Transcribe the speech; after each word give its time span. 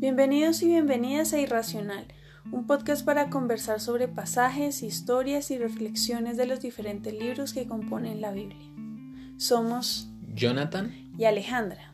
Bienvenidos 0.00 0.62
y 0.62 0.66
bienvenidas 0.68 1.34
a 1.34 1.40
Irracional, 1.40 2.06
un 2.50 2.66
podcast 2.66 3.04
para 3.04 3.28
conversar 3.28 3.80
sobre 3.80 4.08
pasajes, 4.08 4.82
historias 4.82 5.50
y 5.50 5.58
reflexiones 5.58 6.38
de 6.38 6.46
los 6.46 6.62
diferentes 6.62 7.12
libros 7.12 7.52
que 7.52 7.66
componen 7.66 8.22
la 8.22 8.32
Biblia. 8.32 8.66
Somos 9.36 10.08
Jonathan 10.34 10.90
y 11.18 11.26
Alejandra. 11.26 11.90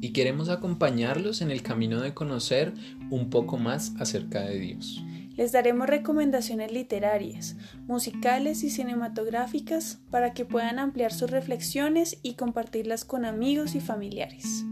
Y 0.00 0.14
queremos 0.14 0.48
acompañarlos 0.48 1.42
en 1.42 1.50
el 1.50 1.60
camino 1.60 2.00
de 2.00 2.14
conocer 2.14 2.72
un 3.10 3.28
poco 3.28 3.58
más 3.58 3.92
acerca 3.98 4.40
de 4.40 4.58
Dios. 4.58 5.04
Les 5.36 5.52
daremos 5.52 5.88
recomendaciones 5.88 6.72
literarias, 6.72 7.58
musicales 7.86 8.62
y 8.62 8.70
cinematográficas 8.70 10.00
para 10.10 10.32
que 10.32 10.46
puedan 10.46 10.78
ampliar 10.78 11.12
sus 11.12 11.30
reflexiones 11.30 12.18
y 12.22 12.32
compartirlas 12.32 13.04
con 13.04 13.26
amigos 13.26 13.74
y 13.74 13.80
familiares. 13.80 14.64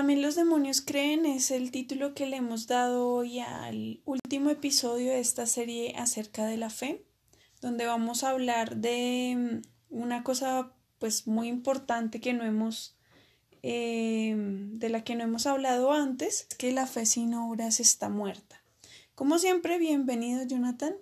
También 0.00 0.22
los 0.22 0.34
demonios 0.34 0.80
creen 0.80 1.26
es 1.26 1.50
el 1.50 1.70
título 1.70 2.14
que 2.14 2.24
le 2.24 2.38
hemos 2.38 2.66
dado 2.66 3.06
hoy 3.06 3.40
al 3.40 4.00
último 4.06 4.48
episodio 4.48 5.10
de 5.10 5.20
esta 5.20 5.44
serie 5.44 5.94
acerca 5.94 6.46
de 6.46 6.56
la 6.56 6.70
fe, 6.70 7.04
donde 7.60 7.84
vamos 7.84 8.24
a 8.24 8.30
hablar 8.30 8.76
de 8.76 9.60
mm, 9.60 9.94
una 9.94 10.22
cosa 10.22 10.72
pues 10.98 11.26
muy 11.26 11.48
importante 11.48 12.18
que 12.18 12.32
no 12.32 12.44
hemos 12.44 12.96
eh, 13.62 14.34
de 14.34 14.88
la 14.88 15.04
que 15.04 15.16
no 15.16 15.24
hemos 15.24 15.44
hablado 15.44 15.92
antes, 15.92 16.46
que 16.56 16.72
la 16.72 16.86
fe 16.86 17.04
sin 17.04 17.34
obras 17.34 17.78
está 17.78 18.08
muerta. 18.08 18.64
Como 19.14 19.38
siempre, 19.38 19.78
bienvenido 19.78 20.42
Jonathan. 20.44 20.94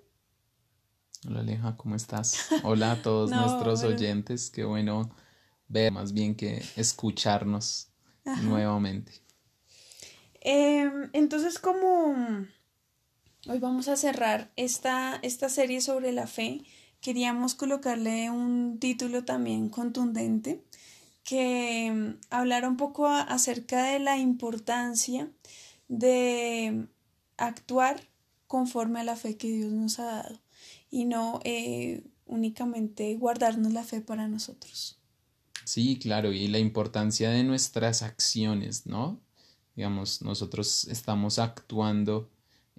Hola 1.25 1.39
Aleja, 1.39 1.77
¿cómo 1.77 1.95
estás? 1.95 2.49
Hola 2.65 2.91
a 2.91 3.01
todos 3.03 3.31
nuestros 3.31 3.85
oyentes, 3.85 4.51
qué 4.51 4.65
bueno 4.65 5.15
ver 5.69 5.93
más 5.93 6.13
bien 6.13 6.35
que 6.35 6.65
escucharnos 6.75 7.93
nuevamente. 8.37 9.13
Em, 10.41 11.11
entonces, 11.13 11.59
como 11.59 12.15
hoy 13.49 13.59
vamos 13.59 13.89
a 13.89 13.97
cerrar 13.97 14.51
esta, 14.57 15.19
esta 15.23 15.49
serie 15.49 15.81
sobre 15.81 16.13
la 16.13 16.27
fe, 16.27 16.63
queríamos 17.01 17.55
colocarle 17.55 18.31
un 18.31 18.79
título 18.79 19.25
también 19.25 19.69
contundente 19.69 20.63
que 21.25 21.87
em, 21.87 22.19
hablara 22.31 22.69
un 22.69 22.77
poco 22.77 23.07
acerca 23.07 23.85
de 23.85 23.99
la 23.99 24.17
importancia 24.17 25.31
de 25.89 26.89
actuar 27.37 28.01
conforme 28.47 29.01
a 29.01 29.05
la 29.05 29.17
fe 29.17 29.37
que 29.37 29.49
Dios 29.49 29.73
nos 29.73 29.99
ha 29.99 30.05
dado 30.05 30.41
y 30.91 31.05
no 31.05 31.41
eh, 31.45 32.03
únicamente 32.27 33.15
guardarnos 33.17 33.73
la 33.73 33.85
fe 33.85 34.01
para 34.01 34.29
nosotros. 34.29 34.98
Sí, 35.69 35.99
claro, 35.99 36.33
y 36.33 36.49
la 36.49 36.59
importancia 36.59 37.29
de 37.29 37.45
nuestras 37.45 38.01
acciones, 38.01 38.87
¿no? 38.87 39.21
Digamos, 39.77 40.23
nosotros 40.23 40.87
estamos 40.87 41.39
actuando 41.39 42.31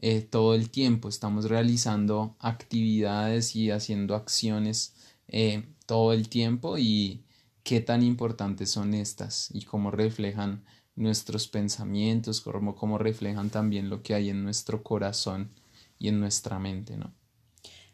eh, 0.02 0.22
todo 0.22 0.56
el 0.56 0.72
tiempo, 0.72 1.08
estamos 1.08 1.46
realizando 1.46 2.36
actividades 2.40 3.56
y 3.56 3.70
haciendo 3.70 4.16
acciones 4.16 4.96
eh, 5.28 5.70
todo 5.86 6.14
el 6.14 6.30
tiempo 6.30 6.80
y 6.80 7.24
qué 7.62 7.80
tan 7.80 8.02
importantes 8.02 8.72
son 8.72 8.96
estas 8.96 9.52
y 9.54 9.66
cómo 9.66 9.92
reflejan 9.92 10.66
nuestros 10.96 11.48
pensamientos, 11.48 12.42
cómo, 12.42 12.76
cómo 12.76 12.98
reflejan 12.98 13.52
también 13.52 13.92
lo 13.92 14.02
que 14.02 14.16
hay 14.16 14.32
en 14.32 14.44
nuestro 14.44 14.82
corazón 14.82 15.52
y 16.00 16.08
en 16.08 16.20
nuestra 16.20 16.58
mente, 16.58 16.98
¿no? 16.98 17.14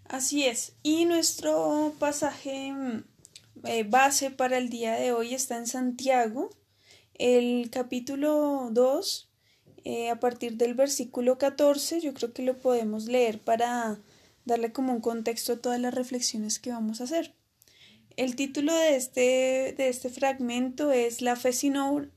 Así 0.06 0.45
es. 0.45 0.77
Y 0.83 1.03
nuestro 1.03 1.94
pasaje 2.00 3.03
eh, 3.63 3.83
base 3.83 4.31
para 4.31 4.57
el 4.57 4.69
día 4.69 4.93
de 4.95 5.11
hoy 5.11 5.33
está 5.33 5.57
en 5.57 5.67
Santiago, 5.67 6.49
el 7.13 7.69
capítulo 7.71 8.69
2, 8.71 9.29
eh, 9.85 10.09
a 10.09 10.19
partir 10.19 10.57
del 10.57 10.73
versículo 10.73 11.38
14, 11.38 12.01
yo 12.01 12.13
creo 12.13 12.33
que 12.33 12.44
lo 12.44 12.59
podemos 12.59 13.05
leer 13.05 13.39
para 13.39 13.99
darle 14.44 14.71
como 14.71 14.94
un 14.94 15.01
contexto 15.01 15.53
a 15.53 15.57
todas 15.57 15.79
las 15.79 15.94
reflexiones 15.94 16.59
que 16.59 16.71
vamos 16.71 17.01
a 17.01 17.05
hacer. 17.05 17.33
El 18.17 18.35
título 18.35 18.73
de 18.73 18.95
este, 18.95 19.75
de 19.77 19.89
este 19.89 20.09
fragmento 20.09 20.91
es 20.91 21.21
La 21.21 21.35
fe 21.35 21.51
sin 21.51 21.75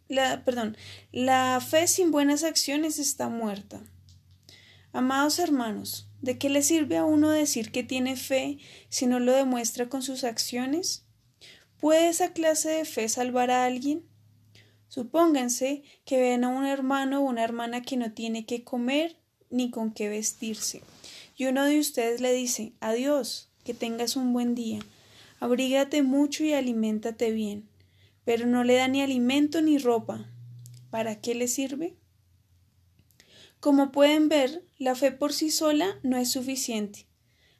la, 0.09 0.45
perdón, 0.45 0.77
la 1.13 1.61
fe 1.61 1.89
sin 1.89 2.11
buenas 2.11 2.45
acciones 2.45 2.99
está 2.99 3.29
muerta. 3.29 3.83
Amados 4.93 5.39
hermanos, 5.39 6.09
¿de 6.23 6.39
qué 6.39 6.51
le 6.51 6.63
sirve 6.63 6.97
a 6.97 7.05
uno 7.05 7.31
decir 7.31 7.73
que 7.73 7.83
tiene 7.83 8.17
fe 8.17 8.59
si 8.89 9.07
no 9.07 9.19
lo 9.21 9.33
demuestra 9.33 9.89
con 9.89 10.03
sus 10.03 10.25
acciones? 10.25 11.05
¿Puede 11.81 12.09
esa 12.09 12.33
clase 12.33 12.71
de 12.71 12.85
fe 12.85 13.09
salvar 13.09 13.53
a 13.53 13.65
alguien? 13.65 14.05
Supónganse 14.89 15.85
que 16.05 16.19
ven 16.19 16.43
a 16.43 16.49
un 16.49 16.67
hermano 16.67 17.21
o 17.21 17.29
una 17.29 17.45
hermana 17.45 17.83
que 17.83 17.97
no 17.97 18.13
tiene 18.13 18.47
qué 18.47 18.65
comer 18.65 19.17
ni 19.49 19.71
con 19.71 19.93
qué 19.93 20.09
vestirse, 20.09 20.83
y 21.37 21.47
uno 21.47 21.65
de 21.65 21.79
ustedes 21.79 22.21
le 22.21 22.33
dice 22.33 22.73
Adiós, 22.81 23.49
que 23.65 23.75
tengas 23.75 24.17
un 24.17 24.33
buen 24.33 24.57
día, 24.57 24.81
abrígate 25.39 26.03
mucho 26.03 26.43
y 26.43 26.53
aliméntate 26.53 27.31
bien, 27.31 27.69
pero 28.25 28.47
no 28.47 28.65
le 28.65 28.75
da 28.75 28.89
ni 28.89 29.01
alimento 29.01 29.63
ni 29.63 29.79
ropa. 29.79 30.29
¿Para 30.91 31.21
qué 31.21 31.35
le 31.35 31.47
sirve? 31.47 31.97
Como 33.61 33.93
pueden 33.93 34.29
ver, 34.29 34.65
la 34.79 34.95
fe 34.95 35.13
por 35.13 35.33
sí 35.33 35.51
sola 35.51 35.99
no 36.03 36.17
es 36.17 36.31
suficiente. 36.31 37.07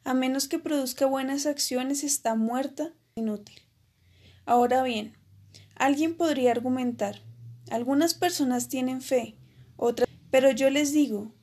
A 0.03 0.13
menos 0.13 0.47
que 0.47 0.59
produzca 0.59 1.05
buenas 1.05 1.45
acciones, 1.45 2.03
está 2.03 2.35
muerta, 2.35 2.93
inútil. 3.15 3.68
Ahora 4.49 4.81
bien, 4.81 5.13
alguien 5.75 6.17
podría 6.17 6.49
argumentar, 6.49 7.21
algunas 7.69 8.15
personas 8.15 8.67
tienen 8.67 8.99
fe, 9.03 9.35
otras, 9.77 10.09
pero 10.31 10.49
yo 10.49 10.71
les 10.71 10.91
digo, 10.91 11.35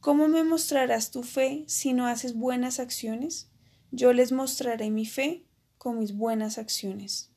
¿cómo 0.00 0.26
me 0.26 0.42
mostrarás 0.42 1.10
tu 1.10 1.22
fe 1.22 1.64
si 1.66 1.92
no 1.92 2.06
haces 2.06 2.34
buenas 2.34 2.80
acciones? 2.80 3.50
Yo 3.90 4.14
les 4.14 4.32
mostraré 4.32 4.90
mi 4.90 5.04
fe 5.04 5.44
con 5.76 5.98
mis 5.98 6.16
buenas 6.16 6.56
acciones. 6.56 7.30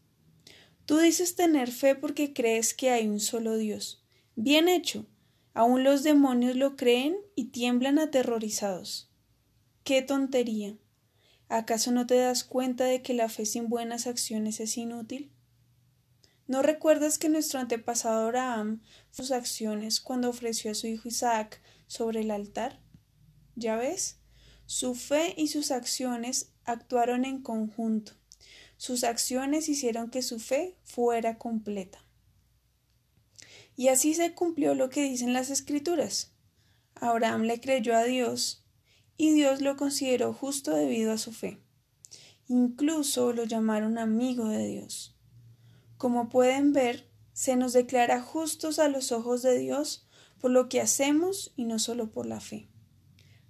Tú 0.86 1.00
dices 1.00 1.36
tener 1.36 1.70
fe 1.70 1.96
porque 1.96 2.32
crees 2.32 2.74
que 2.74 2.90
hay 2.90 3.10
un 3.10 3.20
solo 3.20 3.58
Dios. 3.58 4.02
Bien 4.38 4.70
hecho. 4.70 5.06
Aún 5.54 5.84
los 5.84 6.04
demonios 6.04 6.56
lo 6.56 6.78
creen 6.78 7.18
y 7.36 7.48
tiemblan 7.48 8.00
aterrorizados. 8.00 9.12
¡Qué 9.84 10.02
tontería! 10.02 10.78
¿Acaso 11.50 11.92
no 11.92 12.06
te 12.06 12.16
das 12.16 12.44
cuenta 12.44 12.86
de 12.86 13.02
que 13.02 13.16
la 13.16 13.28
fe 13.28 13.44
sin 13.44 13.70
buenas 13.70 14.06
acciones 14.06 14.60
es 14.60 14.78
inútil? 14.78 15.32
¿No 16.46 16.62
recuerdas 16.62 17.18
que 17.18 17.28
nuestro 17.28 17.60
antepasado 17.60 18.26
Abraham 18.26 18.82
sus 19.10 19.32
acciones 19.32 20.00
cuando 20.00 20.30
ofreció 20.30 20.70
a 20.70 20.76
su 20.76 20.86
hijo 20.86 21.08
Isaac 21.08 21.60
sobre 21.88 22.22
el 22.22 22.30
altar? 22.30 22.80
¿Ya 23.56 23.76
ves? 23.76 24.20
Su 24.68 24.94
fe 24.94 25.34
y 25.38 25.48
sus 25.48 25.72
acciones 25.72 26.52
actuaron 26.66 27.26
en 27.26 27.42
conjunto. 27.42 28.12
Sus 28.78 29.04
acciones 29.04 29.70
hicieron 29.70 30.12
que 30.12 30.22
su 30.22 30.40
fe 30.40 30.78
fuera 30.84 31.40
completa. 31.40 32.06
Y 33.76 33.88
así 33.88 34.14
se 34.14 34.36
cumplió 34.36 34.76
lo 34.76 34.92
que 34.92 35.02
dicen 35.02 35.34
las 35.34 35.50
escrituras. 35.50 36.32
Abraham 36.94 37.44
le 37.44 37.60
creyó 37.60 37.96
a 37.96 38.04
Dios 38.04 38.64
y 39.22 39.34
Dios 39.34 39.60
lo 39.60 39.76
consideró 39.76 40.32
justo 40.32 40.74
debido 40.74 41.12
a 41.12 41.18
su 41.18 41.34
fe. 41.34 41.60
Incluso 42.48 43.34
lo 43.34 43.44
llamaron 43.44 43.98
amigo 43.98 44.48
de 44.48 44.66
Dios. 44.66 45.14
Como 45.98 46.30
pueden 46.30 46.72
ver, 46.72 47.10
se 47.34 47.58
nos 47.58 47.74
declara 47.74 48.22
justos 48.22 48.80
a 48.80 48.88
los 48.88 49.12
ojos 49.12 49.42
de 49.42 49.58
Dios 49.58 50.08
por 50.40 50.52
lo 50.52 50.70
que 50.70 50.80
hacemos 50.80 51.52
y 51.58 51.66
no 51.66 51.80
solo 51.80 52.12
por 52.12 52.28
la 52.28 52.40
fe. 52.40 52.70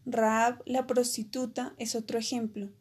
Raab, 0.08 0.64
la 0.66 0.88
prostituta, 0.88 1.76
es 1.78 1.94
otro 1.94 2.18
ejemplo. 2.18 2.72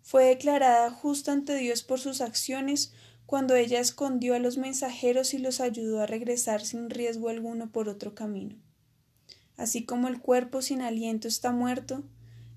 Fue 0.00 0.26
declarada 0.26 0.88
justa 0.92 1.32
ante 1.32 1.56
Dios 1.56 1.82
por 1.82 1.98
sus 1.98 2.20
acciones 2.20 2.92
cuando 3.26 3.56
ella 3.56 3.80
escondió 3.80 4.36
a 4.36 4.38
los 4.38 4.56
mensajeros 4.56 5.34
y 5.34 5.38
los 5.38 5.60
ayudó 5.60 6.00
a 6.00 6.06
regresar 6.06 6.64
sin 6.64 6.90
riesgo 6.90 7.28
alguno 7.28 7.72
por 7.72 7.88
otro 7.88 8.14
camino. 8.14 8.54
Así 9.56 9.84
como 9.84 10.06
el 10.06 10.20
cuerpo 10.20 10.62
sin 10.62 10.80
aliento 10.80 11.26
está 11.26 11.50
muerto, 11.50 12.04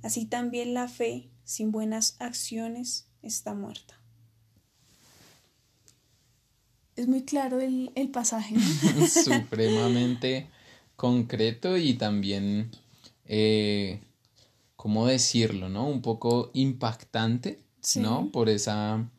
Así 0.04 0.26
también 0.26 0.74
la 0.74 0.88
fe 0.88 1.30
sin 1.46 1.72
buenas 1.72 2.18
acciones 2.20 3.08
está 3.22 3.56
muerta. 3.56 3.98
Es 6.96 7.08
muy 7.08 7.24
claro 7.24 7.60
el, 7.60 7.92
pasaje. 8.12 8.56
Supremamente 9.10 10.50
concreto 10.96 11.78
y 11.78 11.96
también, 11.96 12.70
eh, 13.26 14.00
¿cómo 14.76 15.08
decirlo? 15.08 15.70
¿no? 15.70 15.88
Un 15.88 16.02
poco 16.02 16.52
impactante, 16.54 17.60
¿no? 17.96 18.30
Por 18.32 18.50
esa 18.50 19.10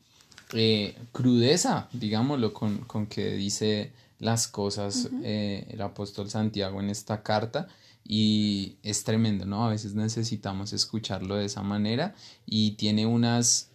eh, 0.53 0.95
crudeza, 1.13 1.89
digámoslo, 1.93 2.53
con, 2.55 2.79
con, 2.85 3.07
que 3.07 3.33
dice 3.33 3.93
las 4.21 4.47
cosas 4.47 5.09
eh, 5.23 5.67
el 5.71 5.81
apóstol 5.81 6.31
Santiago 6.31 6.81
en 6.81 6.91
esta 6.91 7.23
carta 7.23 7.69
y 8.05 8.77
es 8.83 9.03
tremendo, 9.03 9.47
¿no? 9.47 9.65
A 9.65 9.71
veces 9.71 9.95
necesitamos 9.95 10.73
escucharlo 10.73 11.37
de 11.37 11.47
esa 11.47 11.63
manera 11.63 12.15
y 12.45 12.73
tiene 12.73 13.07
unas, 13.07 13.71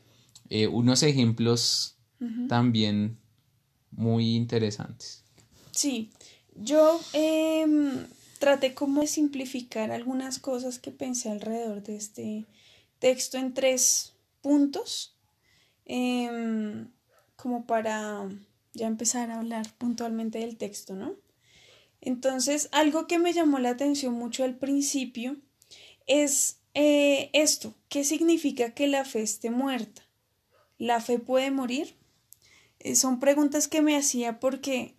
eh, 0.50 0.68
unos 0.68 1.04
ejemplos 1.04 1.96
también 2.50 3.18
muy 3.92 4.36
interesantes. 4.36 5.24
Sí, 5.72 6.12
yo 6.56 7.00
em, 7.14 8.06
traté 8.40 8.74
como 8.74 9.02
de 9.02 9.08
simplificar 9.08 9.92
algunas 9.92 10.38
cosas 10.38 10.80
que 10.80 10.92
pensé 10.92 11.30
alrededor 11.30 11.82
de 11.82 11.96
este 11.96 12.46
texto 13.00 13.38
en 13.38 13.54
tres 13.54 14.14
puntos, 14.42 15.16
em, 15.86 16.90
como 17.38 17.66
para 17.66 18.30
ya 18.74 18.88
empezar 18.88 19.32
a 19.32 19.40
hablar 19.40 19.72
puntualmente 19.78 20.40
del 20.40 20.58
texto, 20.58 20.94
¿no? 20.94 21.16
Entonces, 22.01 22.69
algo 22.72 23.07
que 23.07 23.19
me 23.19 23.34
llamó 23.34 23.60
la 23.60 23.72
atención 23.72 24.13
mucho 24.13 24.44
al 24.44 24.56
principio 24.56 25.38
es 26.07 26.60
eh, 26.74 27.30
esto, 27.34 27.75
¿qué 27.90 28.04
significa 28.04 28.74
que 28.74 28.88
la 28.88 29.06
fe 29.06 29.22
esté 29.22 29.50
muerta? 29.51 30.04
¿La 30.78 31.01
fe 31.01 31.19
puede 31.19 31.51
morir? 31.51 31.96
Eh, 32.80 32.96
son 32.96 33.19
preguntas 33.19 33.68
que 33.68 33.81
me 33.81 33.98
hacía 33.98 34.40
porque 34.40 34.96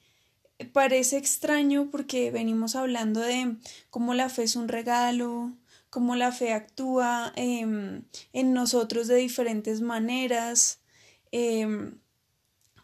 parece 0.72 1.16
extraño 1.16 1.90
porque 1.90 2.30
venimos 2.30 2.76
hablando 2.76 3.20
de 3.20 3.56
cómo 3.88 4.14
la 4.14 4.28
fe 4.28 4.42
es 4.42 4.56
un 4.56 4.68
regalo, 4.68 5.52
cómo 5.88 6.16
la 6.16 6.32
fe 6.32 6.52
actúa 6.52 7.32
em, 7.36 8.04
en 8.32 8.52
nosotros 8.52 9.08
de 9.08 9.16
diferentes 9.16 9.80
maneras, 9.80 10.80
em, 11.32 11.98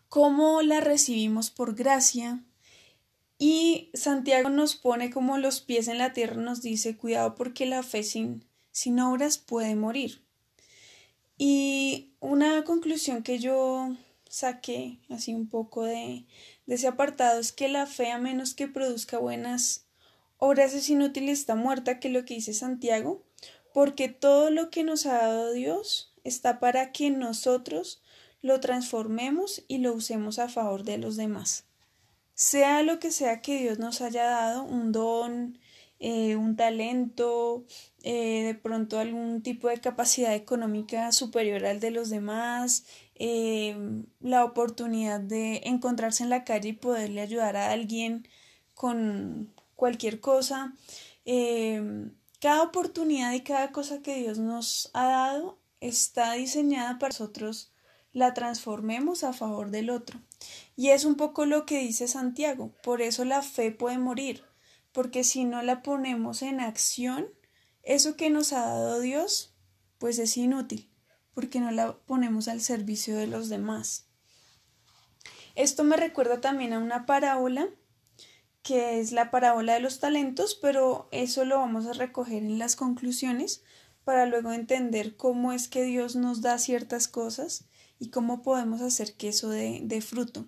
cómo 0.08 0.62
la 0.62 0.80
recibimos 0.80 1.50
por 1.50 1.74
gracia. 1.74 2.42
Y 3.38 3.90
Santiago 3.92 4.48
nos 4.48 4.76
pone 4.76 5.10
como 5.10 5.36
los 5.36 5.60
pies 5.60 5.88
en 5.88 5.98
la 5.98 6.12
tierra, 6.12 6.36
nos 6.36 6.62
dice, 6.62 6.96
cuidado 6.96 7.34
porque 7.34 7.66
la 7.66 7.82
fe 7.82 8.02
sin, 8.02 8.42
obras 9.00 9.38
puede 9.38 9.74
morir. 9.76 10.24
Y 11.36 12.14
una 12.20 12.64
conclusión 12.64 13.22
que 13.22 13.38
yo 13.38 13.94
saqué 14.28 15.00
así 15.10 15.34
un 15.34 15.48
poco 15.48 15.84
de, 15.84 16.26
de 16.64 16.74
ese 16.74 16.88
apartado 16.88 17.38
es 17.38 17.52
que 17.52 17.68
la 17.68 17.86
fe, 17.86 18.10
a 18.10 18.18
menos 18.18 18.54
que 18.54 18.68
produzca 18.68 19.18
buenas 19.18 19.86
obras, 20.38 20.72
es 20.72 20.88
inútil 20.88 21.28
está 21.28 21.54
muerta, 21.54 22.00
que 22.00 22.08
es 22.08 22.14
lo 22.14 22.24
que 22.24 22.34
dice 22.34 22.54
Santiago, 22.54 23.22
porque 23.74 24.08
todo 24.08 24.50
lo 24.50 24.70
que 24.70 24.82
nos 24.82 25.04
ha 25.04 25.18
dado 25.18 25.52
Dios 25.52 26.14
está 26.24 26.58
para 26.58 26.90
que 26.92 27.10
nosotros 27.10 28.02
lo 28.40 28.60
transformemos 28.60 29.62
y 29.68 29.78
lo 29.78 29.92
usemos 29.92 30.38
a 30.38 30.48
favor 30.48 30.84
de 30.84 30.96
los 30.96 31.16
demás. 31.16 31.66
Sea 32.36 32.82
lo 32.84 33.00
que 33.00 33.10
sea 33.10 33.42
que 33.42 33.58
Dios 33.60 33.78
nos 33.80 34.00
haya 34.00 34.24
dado, 34.24 34.62
un 34.62 34.92
don, 34.92 35.58
eh, 35.98 36.36
un 36.36 36.54
talento, 36.56 37.64
eh, 38.04 38.44
de 38.44 38.54
pronto 38.54 39.00
algún 39.00 39.42
tipo 39.42 39.68
de 39.68 39.80
capacidad 39.80 40.34
económica 40.34 41.10
superior 41.10 41.64
al 41.66 41.80
de 41.80 41.90
los 41.90 42.10
demás, 42.10 42.84
Em, 43.18 44.06
la 44.20 44.44
oportunidad 44.44 45.20
de 45.20 45.62
encontrarse 45.64 46.22
en 46.22 46.28
la 46.30 46.44
calle 46.44 46.70
y 46.70 46.72
poderle 46.74 47.22
ayudar 47.22 47.56
a 47.56 47.70
alguien 47.72 48.28
con 48.74 49.54
cualquier 49.74 50.20
cosa. 50.20 50.74
Cada 52.40 52.62
oportunidad 52.62 53.32
y 53.32 53.40
cada 53.40 53.72
cosa 53.72 54.02
que 54.02 54.16
Dios 54.16 54.38
nos 54.38 54.90
ha 54.92 55.06
dado 55.06 55.58
está 55.80 56.34
diseñada 56.34 56.98
para 56.98 57.10
nosotros 57.10 57.72
la 58.16 58.32
transformemos 58.32 59.24
a 59.24 59.34
favor 59.34 59.70
del 59.70 59.90
otro. 59.90 60.18
Y 60.74 60.88
es 60.88 61.04
un 61.04 61.16
poco 61.16 61.44
lo 61.44 61.66
que 61.66 61.80
dice 61.80 62.08
Santiago, 62.08 62.72
por 62.82 63.02
eso 63.02 63.26
la 63.26 63.42
fe 63.42 63.72
puede 63.72 63.98
morir, 63.98 64.42
porque 64.92 65.22
si 65.22 65.44
no 65.44 65.60
la 65.60 65.82
ponemos 65.82 66.40
en 66.40 66.60
acción, 66.60 67.28
eso 67.82 68.16
que 68.16 68.30
nos 68.30 68.54
ha 68.54 68.60
dado 68.60 69.00
Dios, 69.00 69.54
pues 69.98 70.18
es 70.18 70.38
inútil 70.38 70.88
porque 71.34 71.60
no 71.60 71.70
la 71.70 71.98
ponemos 71.98 72.48
al 72.48 72.62
servicio 72.62 73.18
de 73.18 73.26
los 73.26 73.50
demás. 73.50 74.06
Esto 75.54 75.84
me 75.84 75.98
recuerda 75.98 76.40
también 76.40 76.72
a 76.72 76.78
una 76.78 77.04
parábola 77.04 77.68
que 78.62 78.98
es 78.98 79.12
la 79.12 79.30
parábola 79.30 79.74
de 79.74 79.80
los 79.80 80.00
talentos, 80.00 80.54
pero 80.54 81.06
eso 81.12 81.44
lo 81.44 81.58
vamos 81.58 81.84
a 81.84 81.92
recoger 81.92 82.42
en 82.42 82.58
las 82.58 82.76
conclusiones 82.76 83.62
para 84.04 84.24
luego 84.24 84.52
entender 84.52 85.18
cómo 85.18 85.52
es 85.52 85.68
que 85.68 85.82
Dios 85.82 86.16
nos 86.16 86.40
da 86.40 86.58
ciertas 86.58 87.08
cosas 87.08 87.66
y 87.98 88.10
cómo 88.10 88.42
podemos 88.42 88.80
hacer 88.80 89.14
que 89.14 89.28
eso 89.28 89.48
dé, 89.48 90.00
fruto. 90.00 90.46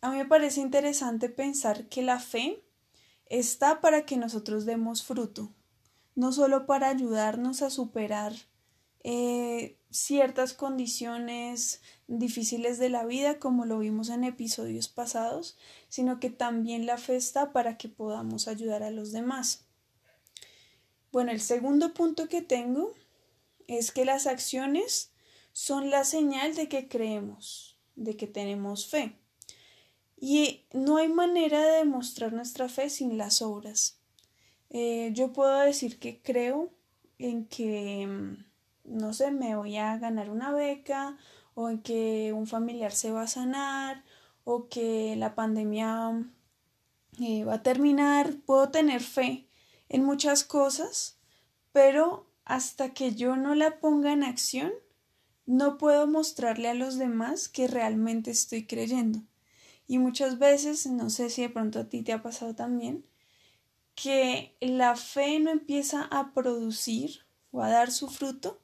A 0.00 0.10
mí 0.10 0.18
me 0.18 0.26
parece 0.26 0.60
interesante 0.60 1.28
pensar 1.28 1.88
que 1.88 2.02
la 2.02 2.20
fe 2.20 2.62
está 3.26 3.80
para 3.80 4.04
que 4.04 4.16
nosotros 4.16 4.64
demos 4.64 5.02
fruto, 5.02 5.52
no 6.14 6.32
solo 6.32 6.66
para 6.66 6.88
ayudarnos 6.88 7.62
a 7.62 7.70
superar 7.70 8.32
eh, 9.02 9.78
ciertas 9.90 10.52
condiciones 10.54 11.82
difíciles 12.06 12.78
de 12.78 12.90
la 12.90 13.04
vida, 13.04 13.38
como 13.38 13.64
lo 13.64 13.78
vimos 13.78 14.08
en 14.08 14.24
episodios 14.24 14.88
pasados, 14.88 15.56
sino 15.88 16.20
que 16.20 16.30
también 16.30 16.86
la 16.86 16.98
fe 16.98 17.16
está 17.16 17.52
para 17.52 17.76
que 17.76 17.88
podamos 17.88 18.48
ayudar 18.48 18.82
a 18.82 18.90
los 18.90 19.12
demás. 19.12 19.66
Bueno, 21.12 21.30
el 21.30 21.40
segundo 21.40 21.94
punto 21.94 22.28
que 22.28 22.42
tengo 22.42 22.92
es 23.68 23.92
que 23.92 24.04
las 24.04 24.26
acciones 24.26 25.13
son 25.54 25.88
la 25.88 26.04
señal 26.04 26.54
de 26.54 26.68
que 26.68 26.88
creemos, 26.88 27.78
de 27.96 28.18
que 28.18 28.26
tenemos 28.26 28.86
fe. 28.90 29.16
Y 30.20 30.66
no 30.74 30.98
hay 30.98 31.08
manera 31.08 31.62
de 31.62 31.78
demostrar 31.78 32.34
nuestra 32.34 32.68
fe 32.68 32.90
sin 32.90 33.16
las 33.16 33.40
obras. 33.40 33.98
Eh, 34.68 35.12
yo 35.14 35.32
puedo 35.32 35.56
decir 35.60 35.98
que 35.98 36.20
creo 36.20 36.70
en 37.18 37.46
que 37.46 38.06
mm, 38.06 38.44
no 38.84 39.12
sé, 39.12 39.30
me 39.30 39.56
voy 39.56 39.76
a 39.76 39.96
ganar 39.98 40.30
una 40.30 40.52
beca 40.52 41.16
o 41.54 41.70
en 41.70 41.80
que 41.82 42.32
un 42.34 42.46
familiar 42.46 42.92
se 42.92 43.10
va 43.10 43.22
a 43.22 43.26
sanar 43.26 44.04
o 44.44 44.68
que 44.68 45.14
la 45.16 45.34
pandemia 45.34 46.28
eh, 47.20 47.44
va 47.44 47.54
a 47.54 47.62
terminar. 47.62 48.34
Puedo 48.44 48.70
tener 48.70 49.00
fe 49.00 49.48
en 49.88 50.04
muchas 50.04 50.44
cosas, 50.44 51.18
pero 51.72 52.26
hasta 52.44 52.92
que 52.92 53.14
yo 53.14 53.36
no 53.36 53.54
la 53.54 53.80
ponga 53.80 54.12
en 54.12 54.22
acción, 54.24 54.72
no 55.46 55.78
puedo 55.78 56.06
mostrarle 56.06 56.68
a 56.68 56.74
los 56.74 56.98
demás 56.98 57.48
que 57.48 57.68
realmente 57.68 58.30
estoy 58.30 58.66
creyendo. 58.66 59.22
Y 59.86 59.98
muchas 59.98 60.38
veces, 60.38 60.86
no 60.86 61.10
sé 61.10 61.30
si 61.30 61.42
de 61.42 61.50
pronto 61.50 61.80
a 61.80 61.88
ti 61.88 62.02
te 62.02 62.12
ha 62.12 62.22
pasado 62.22 62.54
también, 62.54 63.04
que 63.94 64.56
la 64.60 64.96
fe 64.96 65.38
no 65.40 65.50
empieza 65.50 66.02
a 66.10 66.32
producir 66.32 67.26
o 67.50 67.62
a 67.62 67.70
dar 67.70 67.92
su 67.92 68.08
fruto 68.08 68.60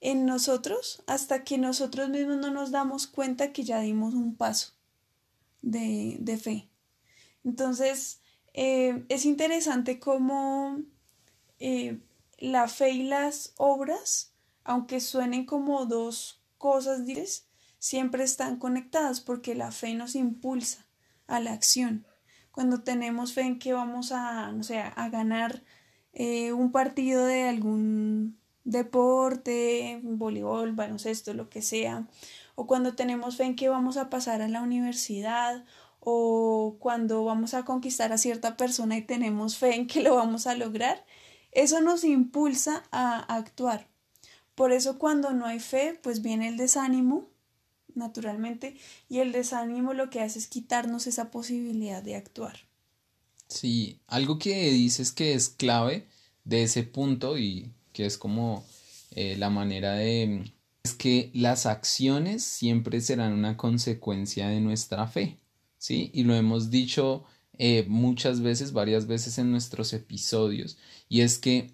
en 0.00 0.26
nosotros 0.26 1.02
hasta 1.06 1.44
que 1.44 1.58
nosotros 1.58 2.08
mismos 2.08 2.38
no 2.38 2.50
nos 2.50 2.70
damos 2.70 3.06
cuenta 3.06 3.52
que 3.52 3.64
ya 3.64 3.80
dimos 3.80 4.14
un 4.14 4.36
paso 4.36 4.72
de, 5.60 6.16
de 6.20 6.36
fe. 6.38 6.68
Entonces, 7.44 8.20
eh, 8.54 9.04
es 9.08 9.24
interesante 9.24 9.98
cómo 9.98 10.80
eh, 11.58 12.00
la 12.38 12.68
fe 12.68 12.90
y 12.90 13.02
las 13.04 13.54
obras, 13.56 14.31
aunque 14.64 15.00
suenen 15.00 15.44
como 15.44 15.86
dos 15.86 16.42
cosas, 16.58 17.06
dices, 17.06 17.48
siempre 17.78 18.24
están 18.24 18.58
conectadas 18.58 19.20
porque 19.20 19.54
la 19.54 19.72
fe 19.72 19.94
nos 19.94 20.14
impulsa 20.14 20.86
a 21.26 21.40
la 21.40 21.52
acción. 21.52 22.06
Cuando 22.50 22.82
tenemos 22.82 23.32
fe 23.32 23.42
en 23.42 23.58
que 23.58 23.72
vamos 23.72 24.12
a, 24.12 24.52
no 24.52 24.62
sé, 24.62 24.78
a 24.78 25.08
ganar 25.08 25.62
eh, 26.12 26.52
un 26.52 26.70
partido 26.72 27.24
de 27.24 27.48
algún 27.48 28.38
deporte, 28.64 30.00
voleibol, 30.02 30.72
baloncesto, 30.72 31.34
lo 31.34 31.48
que 31.48 31.62
sea, 31.62 32.06
o 32.54 32.66
cuando 32.66 32.94
tenemos 32.94 33.36
fe 33.36 33.44
en 33.44 33.56
que 33.56 33.68
vamos 33.68 33.96
a 33.96 34.10
pasar 34.10 34.42
a 34.42 34.48
la 34.48 34.62
universidad, 34.62 35.64
o 36.00 36.76
cuando 36.80 37.24
vamos 37.24 37.54
a 37.54 37.64
conquistar 37.64 38.12
a 38.12 38.18
cierta 38.18 38.56
persona 38.56 38.96
y 38.96 39.02
tenemos 39.02 39.56
fe 39.56 39.76
en 39.76 39.86
que 39.86 40.02
lo 40.02 40.16
vamos 40.16 40.46
a 40.46 40.56
lograr, 40.56 41.04
eso 41.52 41.80
nos 41.80 42.02
impulsa 42.04 42.82
a 42.90 43.20
actuar. 43.34 43.91
Por 44.54 44.72
eso 44.72 44.98
cuando 44.98 45.32
no 45.32 45.46
hay 45.46 45.60
fe, 45.60 45.98
pues 46.02 46.22
viene 46.22 46.48
el 46.48 46.56
desánimo, 46.56 47.28
naturalmente, 47.94 48.76
y 49.08 49.18
el 49.18 49.32
desánimo 49.32 49.94
lo 49.94 50.10
que 50.10 50.20
hace 50.20 50.38
es 50.38 50.46
quitarnos 50.46 51.06
esa 51.06 51.30
posibilidad 51.30 52.02
de 52.02 52.16
actuar. 52.16 52.56
Sí, 53.48 54.00
algo 54.06 54.38
que 54.38 54.70
dices 54.70 55.12
que 55.12 55.34
es 55.34 55.48
clave 55.48 56.06
de 56.44 56.62
ese 56.62 56.82
punto 56.82 57.38
y 57.38 57.70
que 57.92 58.06
es 58.06 58.16
como 58.16 58.64
eh, 59.10 59.36
la 59.36 59.50
manera 59.50 59.92
de... 59.92 60.50
es 60.82 60.94
que 60.94 61.30
las 61.34 61.66
acciones 61.66 62.42
siempre 62.44 63.00
serán 63.00 63.32
una 63.32 63.56
consecuencia 63.56 64.48
de 64.48 64.60
nuestra 64.60 65.06
fe, 65.06 65.38
¿sí? 65.78 66.10
Y 66.14 66.24
lo 66.24 66.34
hemos 66.34 66.70
dicho 66.70 67.24
eh, 67.58 67.84
muchas 67.88 68.40
veces, 68.40 68.72
varias 68.72 69.06
veces 69.06 69.36
en 69.38 69.50
nuestros 69.50 69.92
episodios, 69.92 70.78
y 71.08 71.20
es 71.20 71.38
que 71.38 71.70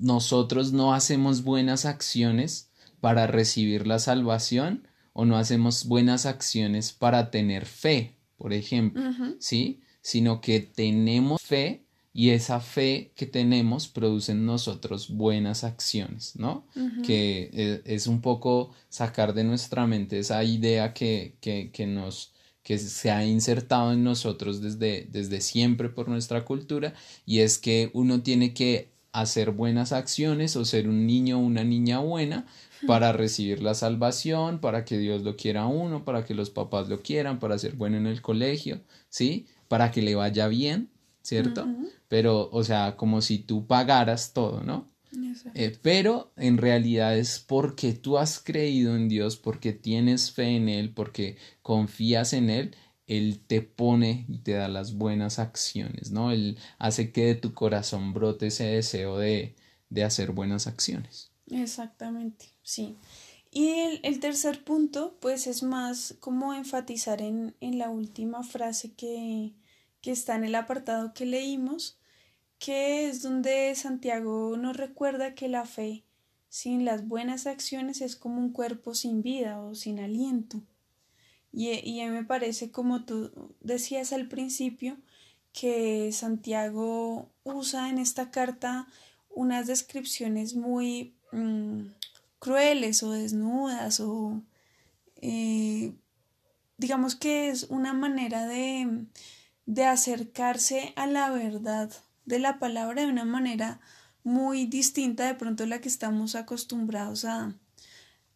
nosotros 0.00 0.72
no 0.72 0.94
hacemos 0.94 1.44
buenas 1.44 1.84
acciones 1.84 2.70
para 3.00 3.26
recibir 3.26 3.86
la 3.86 3.98
salvación 3.98 4.88
o 5.12 5.24
no 5.24 5.36
hacemos 5.36 5.86
buenas 5.86 6.26
acciones 6.26 6.92
para 6.92 7.30
tener 7.30 7.66
fe, 7.66 8.16
por 8.36 8.52
ejemplo, 8.52 9.02
¿sí? 9.38 9.80
Sino 10.00 10.40
que 10.40 10.60
tenemos 10.60 11.40
fe 11.40 11.84
y 12.12 12.30
esa 12.30 12.60
fe 12.60 13.12
que 13.16 13.26
tenemos 13.26 13.88
produce 13.88 14.32
en 14.32 14.46
nosotros 14.46 15.10
buenas 15.10 15.64
acciones, 15.64 16.36
¿no? 16.36 16.66
Que 17.04 17.50
eh, 17.52 17.82
es, 17.84 18.06
un 18.06 18.20
poco 18.20 18.72
sacar 18.88 19.34
de 19.34 19.44
nuestra 19.44 19.86
mente 19.86 20.18
esa 20.18 20.42
idea 20.44 20.94
que, 20.94 21.36
que, 21.40 21.70
que, 21.72 21.86
nos 21.86 22.32
que 22.62 22.78
se 22.78 23.10
ha 23.10 23.26
insertado 23.26 23.92
en 23.92 24.02
nosotros 24.02 24.60
desde, 24.60 25.08
desde 25.10 25.40
siempre 25.40 25.88
por 25.88 26.08
nuestra 26.08 26.44
cultura 26.44 26.94
y 27.26 27.40
es 27.40 27.58
que 27.58 27.90
uno 27.92 28.22
tiene 28.22 28.54
que 28.54 28.93
hacer 29.14 29.52
buenas 29.52 29.92
acciones 29.92 30.56
o 30.56 30.64
ser 30.64 30.88
un 30.88 31.06
niño 31.06 31.38
o 31.38 31.42
una 31.42 31.64
niña 31.64 32.00
buena 32.00 32.46
para 32.86 33.12
recibir 33.12 33.62
la 33.62 33.74
salvación, 33.74 34.58
para 34.58 34.84
que 34.84 34.98
Dios 34.98 35.22
lo 35.22 35.36
quiera 35.36 35.62
a 35.62 35.66
uno, 35.66 36.04
para 36.04 36.24
que 36.24 36.34
los 36.34 36.50
papás 36.50 36.88
lo 36.88 37.00
quieran, 37.00 37.38
para 37.38 37.58
ser 37.58 37.76
bueno 37.76 37.96
en 37.96 38.06
el 38.06 38.20
colegio, 38.20 38.80
¿sí? 39.08 39.46
Para 39.68 39.90
que 39.90 40.02
le 40.02 40.16
vaya 40.16 40.48
bien, 40.48 40.90
¿cierto? 41.22 41.66
Pero, 42.08 42.50
o 42.52 42.64
sea, 42.64 42.96
como 42.96 43.22
si 43.22 43.38
tú 43.38 43.66
pagaras 43.66 44.32
todo, 44.32 44.62
¿no? 44.62 44.86
Eh, 45.54 45.76
pero 45.80 46.32
en 46.36 46.58
realidad 46.58 47.16
es 47.16 47.38
porque 47.38 47.92
tú 47.92 48.18
has 48.18 48.40
creído 48.40 48.96
en 48.96 49.08
Dios, 49.08 49.36
porque 49.36 49.72
tienes 49.72 50.32
fe 50.32 50.56
en 50.56 50.68
Él, 50.68 50.90
porque 50.90 51.36
confías 51.62 52.32
en 52.32 52.50
Él, 52.50 52.74
Él 53.06 53.40
te 53.46 53.60
pone 53.62 54.26
y 54.28 54.38
te 54.38 54.52
da 54.52 54.68
las 54.68 54.94
buenas 54.94 55.38
acciones, 55.38 56.10
¿no? 56.10 56.30
Él 56.30 56.58
hace 56.78 57.12
que 57.12 57.26
de 57.26 57.34
tu 57.34 57.54
corazón 57.54 58.14
brote 58.14 58.48
ese 58.48 58.64
deseo 58.64 59.18
de, 59.18 59.54
de 59.90 60.04
hacer 60.04 60.32
buenas 60.32 60.66
acciones. 60.66 61.30
Exactamente, 61.50 62.46
sí. 62.62 62.96
Y 63.50 63.68
el, 63.68 64.00
el, 64.02 64.20
tercer 64.20 64.64
punto, 64.64 65.16
pues 65.20 65.46
es 65.46 65.62
más 65.62 66.16
como 66.18 66.54
enfatizar 66.54 67.22
en, 67.22 67.54
en 67.60 67.78
la 67.78 67.88
última 67.90 68.42
frase 68.42 68.94
que, 68.94 69.54
que 70.00 70.10
está 70.10 70.34
en 70.34 70.44
el 70.44 70.54
apartado 70.54 71.14
que 71.14 71.26
leímos, 71.26 71.98
que 72.58 73.08
es 73.08 73.22
donde 73.22 73.74
Santiago 73.74 74.56
nos 74.56 74.76
recuerda 74.76 75.34
que 75.34 75.48
la 75.48 75.66
fe 75.66 76.04
sin 76.48 76.84
las 76.84 77.06
buenas 77.08 77.46
acciones 77.46 78.00
es 78.00 78.16
como 78.16 78.38
un 78.40 78.52
cuerpo 78.52 78.94
sin 78.94 79.22
vida 79.22 79.60
o 79.60 79.74
sin 79.74 79.98
aliento. 79.98 80.62
Y, 81.54 81.70
y 81.88 82.00
a 82.00 82.06
mí 82.06 82.12
me 82.12 82.24
parece, 82.24 82.70
como 82.70 83.04
tú 83.04 83.30
decías 83.60 84.12
al 84.12 84.28
principio, 84.28 84.96
que 85.52 86.10
Santiago 86.12 87.30
usa 87.44 87.88
en 87.88 87.98
esta 87.98 88.30
carta 88.30 88.88
unas 89.30 89.66
descripciones 89.66 90.54
muy 90.54 91.14
mm, 91.32 91.86
crueles 92.40 93.02
o 93.02 93.12
desnudas 93.12 94.00
o 94.00 94.42
eh, 95.22 95.92
digamos 96.76 97.14
que 97.14 97.50
es 97.50 97.64
una 97.64 97.92
manera 97.92 98.46
de 98.46 99.06
de 99.66 99.84
acercarse 99.84 100.92
a 100.96 101.06
la 101.06 101.30
verdad 101.30 101.90
de 102.24 102.38
la 102.38 102.58
palabra 102.58 103.02
de 103.02 103.08
una 103.08 103.24
manera 103.24 103.80
muy 104.22 104.66
distinta 104.66 105.26
de 105.26 105.34
pronto 105.34 105.64
a 105.64 105.66
la 105.66 105.80
que 105.80 105.88
estamos 105.88 106.34
acostumbrados 106.34 107.24
a, 107.24 107.54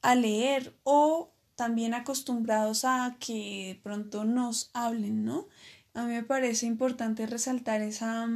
a 0.02 0.14
leer 0.14 0.75
o 0.84 1.32
también 1.58 1.92
acostumbrados 1.92 2.84
a 2.84 3.16
que 3.18 3.80
pronto 3.82 4.24
nos 4.24 4.70
hablen, 4.74 5.24
¿no? 5.24 5.48
A 5.92 6.04
mí 6.04 6.12
me 6.12 6.22
parece 6.22 6.66
importante 6.66 7.26
resaltar 7.26 7.82
esa, 7.82 8.28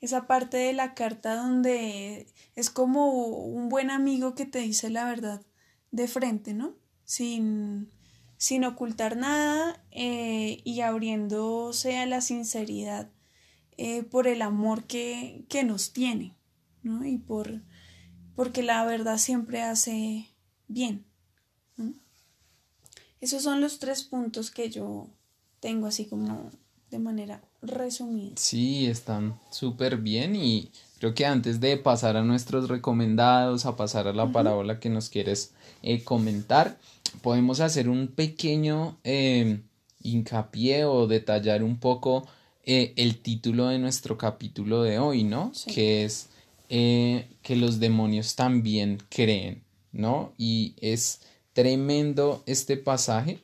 esa 0.00 0.26
parte 0.26 0.56
de 0.56 0.72
la 0.72 0.94
carta 0.94 1.36
donde 1.36 2.26
es 2.54 2.70
como 2.70 3.26
un 3.26 3.68
buen 3.68 3.90
amigo 3.90 4.34
que 4.34 4.46
te 4.46 4.60
dice 4.60 4.88
la 4.88 5.04
verdad 5.04 5.42
de 5.90 6.08
frente, 6.08 6.54
¿no? 6.54 6.74
Sin, 7.04 7.90
sin 8.38 8.64
ocultar 8.64 9.18
nada 9.18 9.84
eh, 9.90 10.62
y 10.64 10.80
abriéndose 10.80 11.98
a 11.98 12.06
la 12.06 12.22
sinceridad 12.22 13.10
eh, 13.76 14.02
por 14.02 14.26
el 14.26 14.40
amor 14.40 14.86
que, 14.86 15.44
que 15.50 15.62
nos 15.62 15.92
tiene, 15.92 16.38
¿no? 16.82 17.04
Y 17.04 17.18
por 17.18 17.60
porque 18.34 18.62
la 18.62 18.82
verdad 18.86 19.18
siempre 19.18 19.60
hace 19.60 20.30
bien. 20.68 21.04
Esos 23.20 23.42
son 23.42 23.60
los 23.60 23.78
tres 23.78 24.02
puntos 24.02 24.50
que 24.50 24.70
yo 24.70 25.06
tengo 25.60 25.86
así 25.86 26.06
como 26.06 26.50
de 26.90 26.98
manera 26.98 27.42
resumida. 27.62 28.32
Sí, 28.36 28.86
están 28.86 29.38
súper 29.50 29.96
bien 29.96 30.36
y 30.36 30.70
creo 30.98 31.14
que 31.14 31.26
antes 31.26 31.60
de 31.60 31.76
pasar 31.76 32.16
a 32.16 32.22
nuestros 32.22 32.68
recomendados, 32.68 33.66
a 33.66 33.76
pasar 33.76 34.06
a 34.06 34.12
la 34.12 34.30
parábola 34.30 34.78
que 34.78 34.88
nos 34.88 35.08
quieres 35.08 35.52
eh, 35.82 36.04
comentar, 36.04 36.78
podemos 37.22 37.60
hacer 37.60 37.88
un 37.88 38.08
pequeño 38.08 38.96
eh, 39.04 39.60
hincapié 40.02 40.84
o 40.84 41.06
detallar 41.06 41.62
un 41.62 41.78
poco 41.78 42.26
eh, 42.64 42.94
el 42.96 43.18
título 43.18 43.68
de 43.68 43.78
nuestro 43.78 44.18
capítulo 44.18 44.82
de 44.82 44.98
hoy, 44.98 45.22
¿no? 45.22 45.52
Que 45.72 46.04
es 46.04 46.28
eh, 46.68 47.28
que 47.42 47.54
los 47.54 47.78
demonios 47.78 48.34
también 48.34 48.98
creen, 49.08 49.62
¿no? 49.92 50.32
Y 50.36 50.74
es 50.80 51.20
tremendo 51.56 52.42
este 52.44 52.76
pasaje 52.76 53.40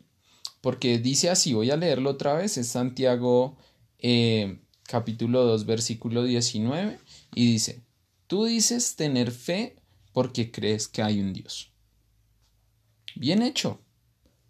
porque 0.60 0.98
dice 0.98 1.30
así, 1.30 1.54
voy 1.54 1.70
a 1.70 1.78
leerlo 1.78 2.10
otra 2.10 2.34
vez, 2.34 2.58
es 2.58 2.68
Santiago 2.68 3.56
capítulo 4.82 5.44
2 5.46 5.64
versículo 5.64 6.22
19 6.22 6.98
y 7.34 7.46
dice, 7.46 7.82
tú 8.26 8.44
dices 8.44 8.96
tener 8.96 9.30
fe 9.30 9.76
porque 10.12 10.50
crees 10.50 10.88
que 10.88 11.02
hay 11.02 11.20
un 11.20 11.32
Dios. 11.32 11.72
Bien 13.16 13.40
hecho. 13.40 13.80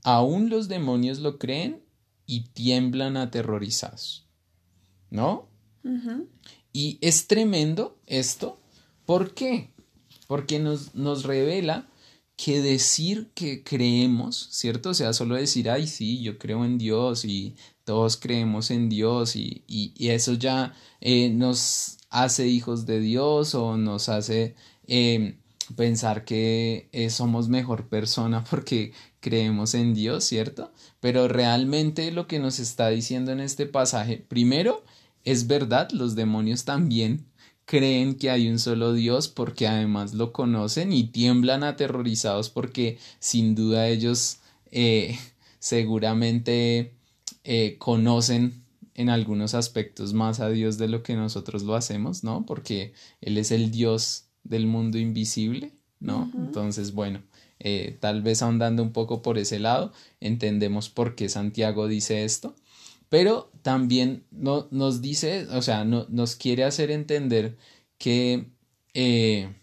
Aún 0.02 0.50
los 0.50 0.66
demonios 0.66 1.20
lo 1.20 1.38
creen 1.38 1.84
y 2.26 2.48
tiemblan 2.48 3.16
aterrorizados. 3.16 4.26
¿No? 5.08 5.48
Y 6.72 6.98
es 7.00 7.28
tremendo 7.28 7.96
esto. 8.06 8.58
¿Por 9.06 9.34
qué? 9.34 9.70
Porque 10.26 10.58
nos, 10.58 10.96
nos 10.96 11.22
revela 11.22 11.86
que 12.44 12.60
decir 12.60 13.30
que 13.34 13.62
creemos, 13.62 14.48
¿cierto? 14.50 14.90
O 14.90 14.94
sea, 14.94 15.12
solo 15.12 15.36
decir, 15.36 15.70
ay, 15.70 15.86
sí, 15.86 16.20
yo 16.22 16.38
creo 16.38 16.64
en 16.64 16.76
Dios 16.76 17.24
y 17.24 17.54
todos 17.84 18.16
creemos 18.16 18.72
en 18.72 18.88
Dios 18.88 19.36
y, 19.36 19.62
y, 19.68 20.08
eso 20.08 20.32
ya 20.32 20.74
eh, 21.00 21.30
nos 21.30 21.98
hace 22.10 22.48
hijos 22.48 22.84
de 22.84 22.98
Dios 22.98 23.54
o 23.54 23.76
nos 23.76 24.08
hace 24.08 24.56
eh, 24.88 25.36
pensar 25.76 26.24
que 26.24 26.88
eh, 26.90 27.10
somos 27.10 27.48
mejor 27.48 27.88
persona 27.88 28.42
porque 28.50 28.92
creemos 29.20 29.74
en 29.74 29.94
Dios, 29.94 30.24
¿cierto? 30.24 30.72
Pero 30.98 31.28
realmente 31.28 32.10
lo 32.10 32.26
que 32.26 32.40
nos 32.40 32.58
está 32.58 32.88
diciendo 32.88 33.30
en 33.30 33.38
este 33.38 33.66
pasaje, 33.66 34.16
primero, 34.16 34.84
es 35.24 35.46
verdad, 35.46 35.90
los 35.92 36.16
demonios 36.16 36.64
también 36.64 37.24
creen 37.64 38.16
que 38.16 38.30
hay 38.30 38.48
un 38.48 38.58
solo 38.58 38.92
Dios 38.92 39.28
porque 39.28 39.66
además 39.66 40.14
lo 40.14 40.32
conocen 40.32 40.92
y 40.92 41.04
tiemblan 41.04 41.64
aterrorizados 41.64 42.50
porque 42.50 42.98
sin 43.18 43.54
duda 43.54 43.88
ellos 43.88 44.38
eh, 44.70 45.18
seguramente 45.58 46.92
eh, 47.44 47.76
conocen 47.78 48.62
en 48.94 49.08
algunos 49.08 49.54
aspectos 49.54 50.12
más 50.12 50.40
a 50.40 50.48
Dios 50.48 50.78
de 50.78 50.88
lo 50.88 51.02
que 51.02 51.14
nosotros 51.14 51.62
lo 51.62 51.74
hacemos, 51.74 52.24
¿no? 52.24 52.44
Porque 52.44 52.92
Él 53.20 53.38
es 53.38 53.50
el 53.50 53.70
Dios 53.70 54.26
del 54.44 54.66
mundo 54.66 54.98
invisible, 54.98 55.72
¿no? 55.98 56.30
Entonces, 56.36 56.92
bueno, 56.92 57.22
eh, 57.58 57.96
tal 58.00 58.22
vez 58.22 58.42
ahondando 58.42 58.82
un 58.82 58.92
poco 58.92 59.22
por 59.22 59.38
ese 59.38 59.60
lado, 59.60 59.92
entendemos 60.20 60.88
por 60.88 61.14
qué 61.14 61.28
Santiago 61.28 61.86
dice 61.86 62.24
esto, 62.24 62.56
pero 63.08 63.51
también 63.62 64.24
no, 64.30 64.68
nos 64.70 65.00
dice, 65.00 65.46
o 65.48 65.62
sea, 65.62 65.84
no, 65.84 66.06
nos 66.10 66.36
quiere 66.36 66.64
hacer 66.64 66.90
entender 66.90 67.56
que 67.98 68.46
eh, 68.94 69.54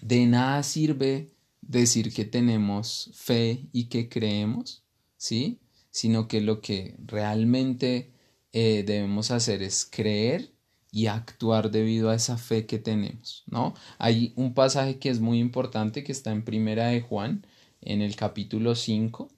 de 0.00 0.26
nada 0.26 0.62
sirve 0.62 1.30
decir 1.60 2.12
que 2.12 2.24
tenemos 2.24 3.10
fe 3.14 3.66
y 3.72 3.84
que 3.84 4.08
creemos, 4.08 4.84
¿sí? 5.16 5.60
Sino 5.90 6.28
que 6.28 6.40
lo 6.40 6.60
que 6.60 6.96
realmente 7.04 8.12
eh, 8.52 8.84
debemos 8.86 9.30
hacer 9.30 9.62
es 9.62 9.88
creer 9.90 10.52
y 10.90 11.06
actuar 11.06 11.70
debido 11.70 12.10
a 12.10 12.14
esa 12.14 12.36
fe 12.36 12.66
que 12.66 12.78
tenemos, 12.78 13.44
¿no? 13.46 13.74
Hay 13.98 14.32
un 14.36 14.54
pasaje 14.54 14.98
que 14.98 15.08
es 15.08 15.20
muy 15.20 15.38
importante 15.38 16.04
que 16.04 16.12
está 16.12 16.32
en 16.32 16.44
Primera 16.44 16.88
de 16.88 17.00
Juan, 17.00 17.46
en 17.80 18.02
el 18.02 18.14
capítulo 18.16 18.74
5, 18.74 19.28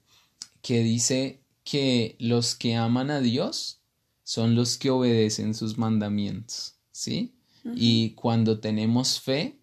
que 0.61 0.83
dice 0.83 1.39
que 1.65 2.15
los 2.19 2.55
que 2.55 2.75
aman 2.75 3.11
a 3.11 3.19
Dios 3.19 3.81
son 4.23 4.55
los 4.55 4.77
que 4.77 4.91
obedecen 4.91 5.53
sus 5.53 5.77
mandamientos, 5.77 6.75
¿sí? 6.91 7.33
Y 7.75 8.11
cuando 8.11 8.59
tenemos 8.59 9.19
fe, 9.19 9.57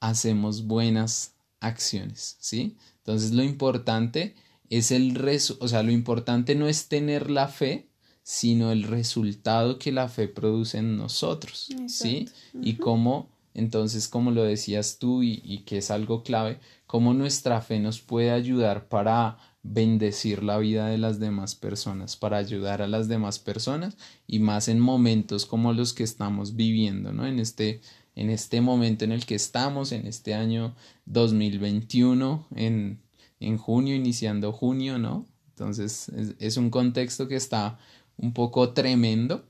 hacemos 0.00 0.66
buenas 0.66 1.34
acciones, 1.60 2.36
¿sí? 2.40 2.76
Entonces 2.98 3.32
lo 3.32 3.44
importante 3.44 4.34
es 4.70 4.90
el 4.90 5.14
rezo, 5.14 5.56
o 5.60 5.68
sea, 5.68 5.84
lo 5.84 5.92
importante 5.92 6.56
no 6.56 6.66
es 6.66 6.88
tener 6.88 7.30
la 7.30 7.46
fe, 7.46 7.88
sino 8.24 8.72
el 8.72 8.82
resultado 8.82 9.78
que 9.78 9.92
la 9.92 10.08
fe 10.08 10.26
produce 10.26 10.78
en 10.78 10.96
nosotros, 10.96 11.68
¿sí? 11.86 12.28
Y 12.60 12.74
cómo, 12.74 13.30
entonces, 13.54 14.08
como 14.08 14.32
lo 14.32 14.42
decías 14.42 14.98
tú 14.98 15.22
y, 15.22 15.40
y, 15.44 15.60
que 15.60 15.78
es 15.78 15.92
algo 15.92 16.24
clave, 16.24 16.58
cómo 16.86 17.14
nuestra 17.14 17.60
fe 17.60 17.78
nos 17.78 18.00
puede 18.00 18.32
ayudar 18.32 18.88
para 18.88 19.38
bendecir 19.62 20.42
la 20.42 20.58
vida 20.58 20.88
de 20.88 20.98
las 20.98 21.18
demás 21.18 21.54
personas, 21.54 22.16
para 22.16 22.38
ayudar 22.38 22.82
a 22.82 22.86
las 22.86 23.08
demás 23.08 23.38
personas 23.38 23.96
y 24.26 24.38
más 24.38 24.68
en 24.68 24.80
momentos 24.80 25.46
como 25.46 25.72
los 25.72 25.92
que 25.92 26.04
estamos 26.04 26.56
viviendo, 26.56 27.12
¿no? 27.12 27.26
En 27.26 27.38
este, 27.38 27.80
en 28.14 28.30
este 28.30 28.60
momento 28.60 29.04
en 29.04 29.12
el 29.12 29.26
que 29.26 29.34
estamos, 29.34 29.92
en 29.92 30.06
este 30.06 30.34
año 30.34 30.74
2021, 31.06 32.46
en, 32.54 33.00
en 33.40 33.58
junio, 33.58 33.94
iniciando 33.94 34.52
junio, 34.52 34.98
¿no? 34.98 35.26
Entonces 35.50 36.08
es, 36.38 36.56
un 36.56 36.70
contexto 36.70 37.26
que 37.26 37.34
está 37.34 37.78
un 38.16 38.32
poco 38.32 38.74
tremendo, 38.74 39.44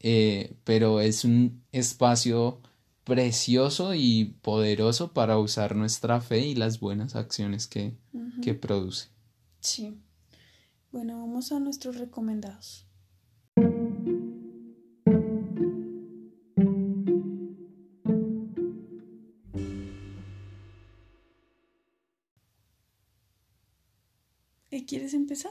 eh, 0.00 0.54
pero 0.64 1.00
es 1.00 1.24
un 1.24 1.62
espacio 1.72 2.60
precioso 3.04 3.94
y 3.94 4.36
poderoso 4.42 5.12
para 5.12 5.38
usar 5.38 5.74
nuestra 5.74 6.20
fe 6.20 6.40
y 6.40 6.54
las 6.54 6.78
buenas 6.78 7.16
acciones 7.16 7.66
que, 7.66 7.94
que 8.42 8.52
produce. 8.52 9.15
Sí. 9.66 10.00
Bueno, 10.92 11.18
vamos 11.18 11.50
a 11.50 11.58
nuestros 11.58 11.96
recomendados. 11.96 12.86
¿Quieres 24.86 25.14
empezar? 25.14 25.50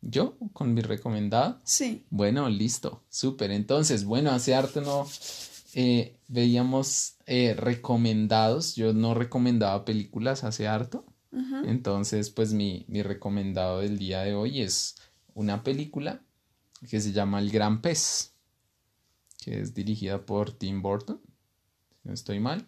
¿Yo? 0.00 0.38
¿Con 0.52 0.74
mi 0.74 0.80
recomendado? 0.80 1.60
Sí. 1.64 2.06
Bueno, 2.10 2.48
listo. 2.48 3.04
Súper. 3.08 3.50
Entonces, 3.50 4.04
bueno, 4.04 4.30
hace 4.30 4.54
arte 4.54 4.80
no 4.80 5.08
eh, 5.74 6.20
veíamos 6.28 7.16
eh, 7.26 7.54
recomendados. 7.54 8.76
Yo 8.76 8.92
no 8.92 9.14
recomendaba 9.14 9.84
películas 9.84 10.44
hace 10.44 10.68
harto. 10.68 11.04
Entonces, 11.64 12.30
pues 12.30 12.52
mi, 12.52 12.84
mi 12.88 13.02
recomendado 13.02 13.80
del 13.80 13.98
día 13.98 14.20
de 14.22 14.34
hoy 14.34 14.60
es 14.60 14.96
una 15.34 15.62
película 15.62 16.22
que 16.88 17.00
se 17.00 17.12
llama 17.12 17.38
El 17.38 17.50
Gran 17.50 17.80
Pez, 17.80 18.34
que 19.42 19.60
es 19.60 19.74
dirigida 19.74 20.24
por 20.24 20.52
Tim 20.52 20.82
Burton, 20.82 21.20
no 22.04 22.12
estoy 22.12 22.40
mal. 22.40 22.66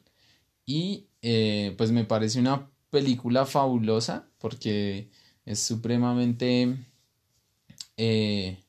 Y 0.67 1.09
eh, 1.23 1.75
pues 1.77 1.91
me 1.91 2.05
parece 2.05 2.39
una 2.39 2.71
película 2.91 3.47
fabulosa 3.47 4.29
porque 4.39 5.11
es 5.45 5.61
supremamente, 5.61 6.77
eh, 7.97 8.63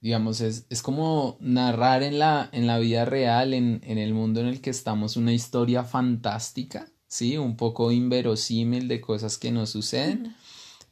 digamos, 0.00 0.40
es, 0.40 0.66
es, 0.70 0.82
como 0.82 1.36
narrar 1.40 2.02
en 2.02 2.18
la, 2.18 2.48
en 2.52 2.66
la 2.66 2.78
vida 2.78 3.04
real, 3.04 3.54
en, 3.54 3.80
en 3.84 3.98
el 3.98 4.14
mundo 4.14 4.40
en 4.40 4.46
el 4.46 4.60
que 4.60 4.70
estamos, 4.70 5.16
una 5.16 5.32
historia 5.32 5.82
fantástica 5.82 6.88
¿sí? 7.08 7.36
Un 7.36 7.56
poco 7.56 7.92
inverosímil 7.92 8.88
de 8.88 9.00
cosas 9.00 9.38
que 9.38 9.50
no 9.52 9.66
suceden, 9.66 10.34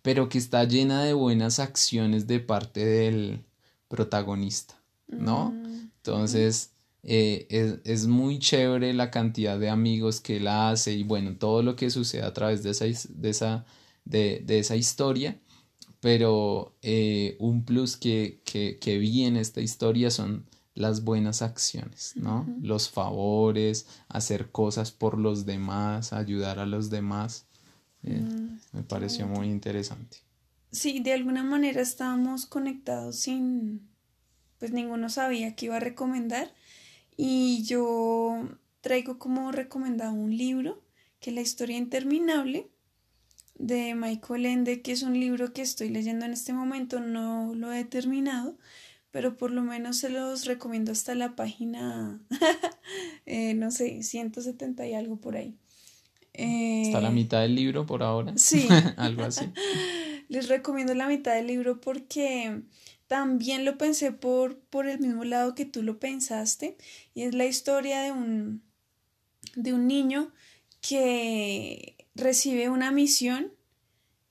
pero 0.02 0.28
que 0.28 0.38
está 0.38 0.64
llena 0.64 1.02
de 1.04 1.14
buenas 1.14 1.58
acciones 1.58 2.26
de 2.26 2.40
parte 2.40 2.84
del 2.84 3.44
protagonista, 3.88 4.74
¿no? 5.08 5.54
Entonces, 5.96 6.70
eh, 7.02 7.46
es, 7.50 7.78
es, 7.84 8.06
muy 8.06 8.38
chévere 8.38 8.94
la 8.94 9.10
cantidad 9.10 9.58
de 9.58 9.68
amigos 9.68 10.20
que 10.20 10.38
él 10.38 10.48
hace 10.48 10.92
y 10.94 11.02
bueno, 11.02 11.36
todo 11.36 11.62
lo 11.62 11.76
que 11.76 11.90
sucede 11.90 12.22
a 12.22 12.32
través 12.32 12.62
de 12.62 12.70
esa, 12.70 12.84
de 12.84 13.30
esa, 13.30 13.66
de, 14.04 14.42
de 14.44 14.58
esa 14.58 14.76
historia, 14.76 15.38
pero 16.00 16.74
eh, 16.82 17.36
un 17.38 17.64
plus 17.64 17.96
que, 17.96 18.40
que, 18.44 18.78
que 18.78 18.98
vi 18.98 19.24
en 19.24 19.36
esta 19.36 19.60
historia 19.60 20.10
son 20.10 20.44
las 20.74 21.04
buenas 21.04 21.42
acciones, 21.42 22.14
¿no? 22.16 22.46
Los 22.60 22.90
favores, 22.90 23.86
hacer 24.08 24.50
cosas 24.50 24.90
por 24.90 25.18
los 25.18 25.46
demás, 25.46 26.12
ayudar 26.12 26.58
a 26.58 26.66
los 26.66 26.90
demás. 26.90 27.46
Eh, 28.02 28.20
mm, 28.20 28.58
me 28.72 28.82
pareció 28.82 29.26
muy 29.26 29.48
interesante. 29.48 30.18
Sí, 30.72 30.98
de 30.98 31.12
alguna 31.12 31.44
manera 31.44 31.80
estábamos 31.80 32.46
conectados 32.46 33.16
sin, 33.16 33.88
pues 34.58 34.72
ninguno 34.72 35.08
sabía 35.08 35.54
que 35.54 35.66
iba 35.66 35.76
a 35.76 35.80
recomendar 35.80 36.52
y 37.16 37.62
yo 37.62 38.48
traigo 38.80 39.18
como 39.18 39.52
recomendado 39.52 40.12
un 40.12 40.36
libro 40.36 40.82
que 41.20 41.30
es 41.30 41.36
La 41.36 41.42
historia 41.42 41.78
interminable 41.78 42.68
de 43.54 43.94
Michael 43.94 44.46
Ende, 44.46 44.82
que 44.82 44.90
es 44.90 45.02
un 45.02 45.14
libro 45.14 45.52
que 45.52 45.62
estoy 45.62 45.88
leyendo 45.88 46.26
en 46.26 46.32
este 46.32 46.52
momento, 46.52 46.98
no 46.98 47.54
lo 47.54 47.72
he 47.72 47.84
terminado, 47.84 48.58
pero 49.14 49.36
por 49.36 49.52
lo 49.52 49.62
menos 49.62 49.98
se 49.98 50.08
los 50.08 50.44
recomiendo 50.44 50.90
hasta 50.90 51.14
la 51.14 51.36
página, 51.36 52.20
eh, 53.26 53.54
no 53.54 53.70
sé, 53.70 54.02
170 54.02 54.88
y 54.88 54.94
algo 54.94 55.20
por 55.20 55.36
ahí. 55.36 55.56
hasta 56.32 57.00
la 57.00 57.10
eh, 57.10 57.12
mitad 57.12 57.42
del 57.42 57.54
libro 57.54 57.86
por 57.86 58.02
ahora. 58.02 58.32
Sí. 58.36 58.66
algo 58.96 59.22
así. 59.22 59.44
Les 60.28 60.48
recomiendo 60.48 60.94
la 60.94 61.06
mitad 61.06 61.32
del 61.32 61.46
libro 61.46 61.80
porque 61.80 62.62
también 63.06 63.64
lo 63.64 63.78
pensé 63.78 64.10
por, 64.10 64.58
por 64.58 64.88
el 64.88 64.98
mismo 64.98 65.22
lado 65.22 65.54
que 65.54 65.64
tú 65.64 65.84
lo 65.84 66.00
pensaste 66.00 66.76
y 67.14 67.22
es 67.22 67.36
la 67.36 67.46
historia 67.46 68.00
de 68.00 68.10
un, 68.10 68.64
de 69.54 69.74
un 69.74 69.86
niño 69.86 70.32
que 70.80 72.08
recibe 72.16 72.68
una 72.68 72.90
misión 72.90 73.52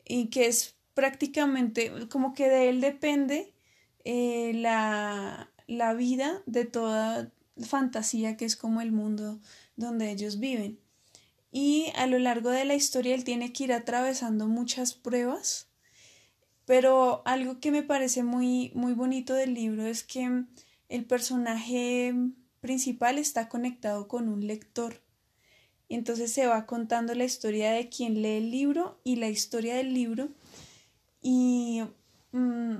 y 0.04 0.26
que 0.26 0.48
es 0.48 0.76
prácticamente 0.93 1.89
como 2.10 2.34
que 2.34 2.50
de 2.50 2.67
él 2.67 2.82
depende 2.82 3.53
eh, 4.04 4.52
la, 4.56 5.50
la 5.68 5.94
vida 5.94 6.42
de 6.46 6.66
toda 6.66 7.32
fantasía 7.62 8.38
que 8.38 8.46
es 8.46 8.56
como 8.56 8.82
el 8.82 8.92
mundo 8.92 9.39
donde 9.76 10.12
ellos 10.12 10.39
viven. 10.39 10.80
Y 11.52 11.92
a 11.96 12.08
lo 12.08 12.18
largo 12.18 12.50
de 12.50 12.66
la 12.66 12.76
historia 12.76 13.13
él 13.13 13.24
tiene 13.24 13.54
que 13.54 13.66
ir 13.66 13.74
atravesando 13.74 14.48
muchas 14.48 14.94
pruebas, 14.94 15.68
pero 16.66 17.22
algo 17.26 17.60
que 17.60 17.72
me 17.72 17.84
parece 17.84 18.24
muy, 18.24 18.72
muy 18.74 18.94
bonito 18.94 19.36
del 19.36 19.54
libro 19.54 19.86
es 19.86 20.04
que 20.04 20.46
el 20.89 21.06
personaje 21.06 22.13
principal 22.60 23.18
está 23.18 23.50
conectado 23.50 24.08
con 24.08 24.30
un 24.30 24.48
lector. 24.48 25.04
Entonces 25.89 26.32
se 26.32 26.48
va 26.48 26.66
contando 26.66 27.13
la 27.13 27.26
historia 27.26 27.72
de 27.72 27.89
quien 27.89 28.22
lee 28.22 28.38
el 28.38 28.50
libro 28.50 29.00
y 29.04 29.18
la 29.18 29.30
historia 29.30 29.76
del 29.76 29.94
libro. 29.94 30.30
Y 31.22 31.84
mm, 32.32 32.78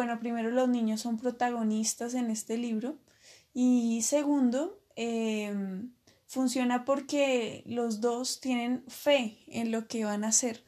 bueno, 0.00 0.18
primero 0.18 0.50
los 0.50 0.66
niños 0.66 1.02
son 1.02 1.18
protagonistas 1.18 2.14
en 2.14 2.30
este 2.30 2.56
libro 2.56 2.96
y 3.52 4.00
segundo, 4.00 4.80
em, 4.96 5.92
funciona 6.26 6.86
porque 6.86 7.62
los 7.66 8.00
dos 8.00 8.40
tienen 8.40 8.82
fe 8.88 9.36
en 9.46 9.70
lo 9.70 9.88
que 9.88 10.06
van 10.06 10.24
a 10.24 10.28
hacer. 10.28 10.64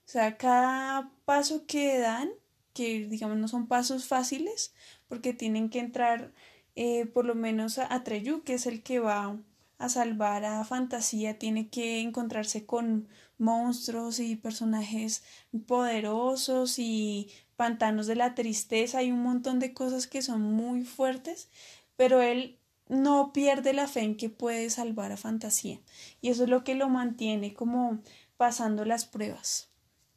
O 0.00 0.08
sea, 0.08 0.36
cada 0.36 1.10
paso 1.24 1.64
que 1.66 1.98
dan, 1.98 2.28
que 2.74 3.06
digamos 3.08 3.38
no 3.38 3.48
son 3.48 3.68
pasos 3.68 4.06
fáciles, 4.06 4.74
porque 5.08 5.32
tienen 5.32 5.70
que 5.70 5.78
entrar 5.78 6.34
eh, 6.76 7.06
por 7.06 7.24
lo 7.24 7.34
menos 7.34 7.78
a, 7.78 7.90
a 7.90 8.04
Treyu, 8.04 8.42
que 8.42 8.52
es 8.52 8.66
el 8.66 8.82
que 8.82 8.98
va 8.98 9.38
a 9.78 9.88
salvar 9.88 10.44
a 10.44 10.62
Fantasía, 10.64 11.38
tiene 11.38 11.70
que 11.70 12.00
encontrarse 12.02 12.66
con 12.66 13.08
monstruos 13.38 14.20
y 14.20 14.36
personajes 14.36 15.24
poderosos 15.66 16.78
y 16.78 17.30
pantanos 17.56 18.06
de 18.06 18.16
la 18.16 18.34
tristeza, 18.34 18.98
hay 18.98 19.12
un 19.12 19.22
montón 19.22 19.58
de 19.58 19.72
cosas 19.72 20.06
que 20.06 20.22
son 20.22 20.42
muy 20.42 20.82
fuertes, 20.82 21.48
pero 21.96 22.20
él 22.22 22.58
no 22.88 23.32
pierde 23.32 23.72
la 23.72 23.88
fe 23.88 24.00
en 24.00 24.16
que 24.16 24.28
puede 24.28 24.68
salvar 24.70 25.12
a 25.12 25.16
Fantasía 25.16 25.80
y 26.20 26.28
eso 26.28 26.44
es 26.44 26.50
lo 26.50 26.64
que 26.64 26.74
lo 26.74 26.88
mantiene 26.88 27.54
como 27.54 28.00
pasando 28.36 28.84
las 28.84 29.06
pruebas. 29.06 29.68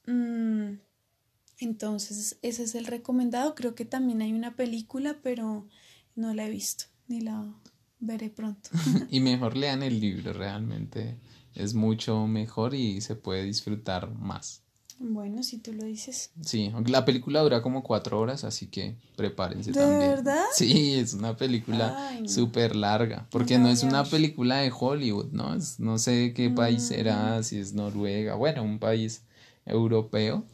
Mm, 0.05 0.79
entonces, 1.59 2.37
ese 2.41 2.63
es 2.63 2.75
el 2.75 2.85
recomendado. 2.85 3.55
Creo 3.55 3.75
que 3.75 3.85
también 3.85 4.21
hay 4.21 4.33
una 4.33 4.55
película, 4.55 5.17
pero 5.23 5.67
no 6.15 6.33
la 6.33 6.45
he 6.45 6.49
visto, 6.49 6.85
ni 7.07 7.21
la 7.21 7.53
veré 7.99 8.29
pronto. 8.29 8.69
y 9.09 9.19
mejor 9.19 9.57
lean 9.57 9.83
el 9.83 9.99
libro, 9.99 10.33
realmente 10.33 11.17
es 11.55 11.73
mucho 11.73 12.27
mejor 12.27 12.75
y 12.75 13.01
se 13.01 13.15
puede 13.15 13.43
disfrutar 13.43 14.11
más. 14.13 14.63
Bueno, 14.99 15.43
si 15.43 15.59
tú 15.59 15.73
lo 15.73 15.85
dices. 15.85 16.31
Sí, 16.41 16.71
la 16.87 17.05
película 17.05 17.41
dura 17.41 17.61
como 17.61 17.83
cuatro 17.83 18.19
horas, 18.19 18.43
así 18.43 18.67
que 18.67 18.95
prepárense 19.15 19.71
¿De 19.71 19.79
verdad? 19.79 20.43
Sí, 20.53 20.95
es 20.95 21.13
una 21.13 21.37
película 21.37 22.19
súper 22.25 22.75
larga, 22.75 23.27
porque 23.29 23.59
no, 23.59 23.69
es 23.69 23.83
una 23.83 24.03
película 24.03 24.57
de 24.57 24.71
Hollywood, 24.77 25.31
¿no? 25.31 25.53
Es, 25.53 25.79
no 25.79 25.99
sé 25.99 26.33
qué 26.33 26.49
país 26.49 26.83
mm. 26.83 26.87
será, 26.87 27.43
si 27.43 27.59
es 27.59 27.73
Noruega, 27.73 28.35
bueno, 28.35 28.63
un 28.63 28.79
país 28.79 29.21
europeo. 29.67 30.45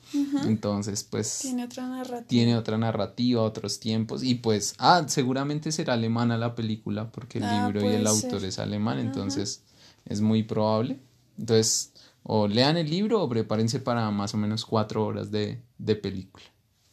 Entonces, 0.46 1.04
pues... 1.04 1.40
Tiene 1.42 1.66
otra 1.66 1.88
narrativa. 1.88 2.28
Tiene 2.28 2.58
otra 2.58 2.78
narrativa, 2.78 3.42
otros 3.42 3.80
tiempos. 3.80 4.24
Y 4.24 4.36
pues, 4.36 4.74
ah, 4.78 5.04
seguramente 5.08 5.72
será 5.72 5.94
alemana 5.94 6.38
la 6.38 6.56
película, 6.56 7.12
porque 7.12 7.38
el 7.38 7.46
ah, 7.46 7.68
libro 7.68 7.90
y 7.90 7.94
el 7.94 8.08
autor 8.08 8.44
es 8.44 8.60
alemán, 8.60 9.00
entonces 9.00 9.64
es 10.06 10.22
muy 10.22 10.44
probable. 10.44 11.00
Entonces, 11.38 11.94
o 12.24 12.48
lean 12.48 12.78
el 12.78 12.90
libro 12.90 13.22
o 13.22 13.30
prepárense 13.30 13.80
para 13.80 14.10
más 14.12 14.34
o 14.34 14.38
menos 14.38 14.66
cuatro 14.66 15.06
horas 15.06 15.32
de, 15.32 15.62
de 15.78 15.96
película. 15.96 16.46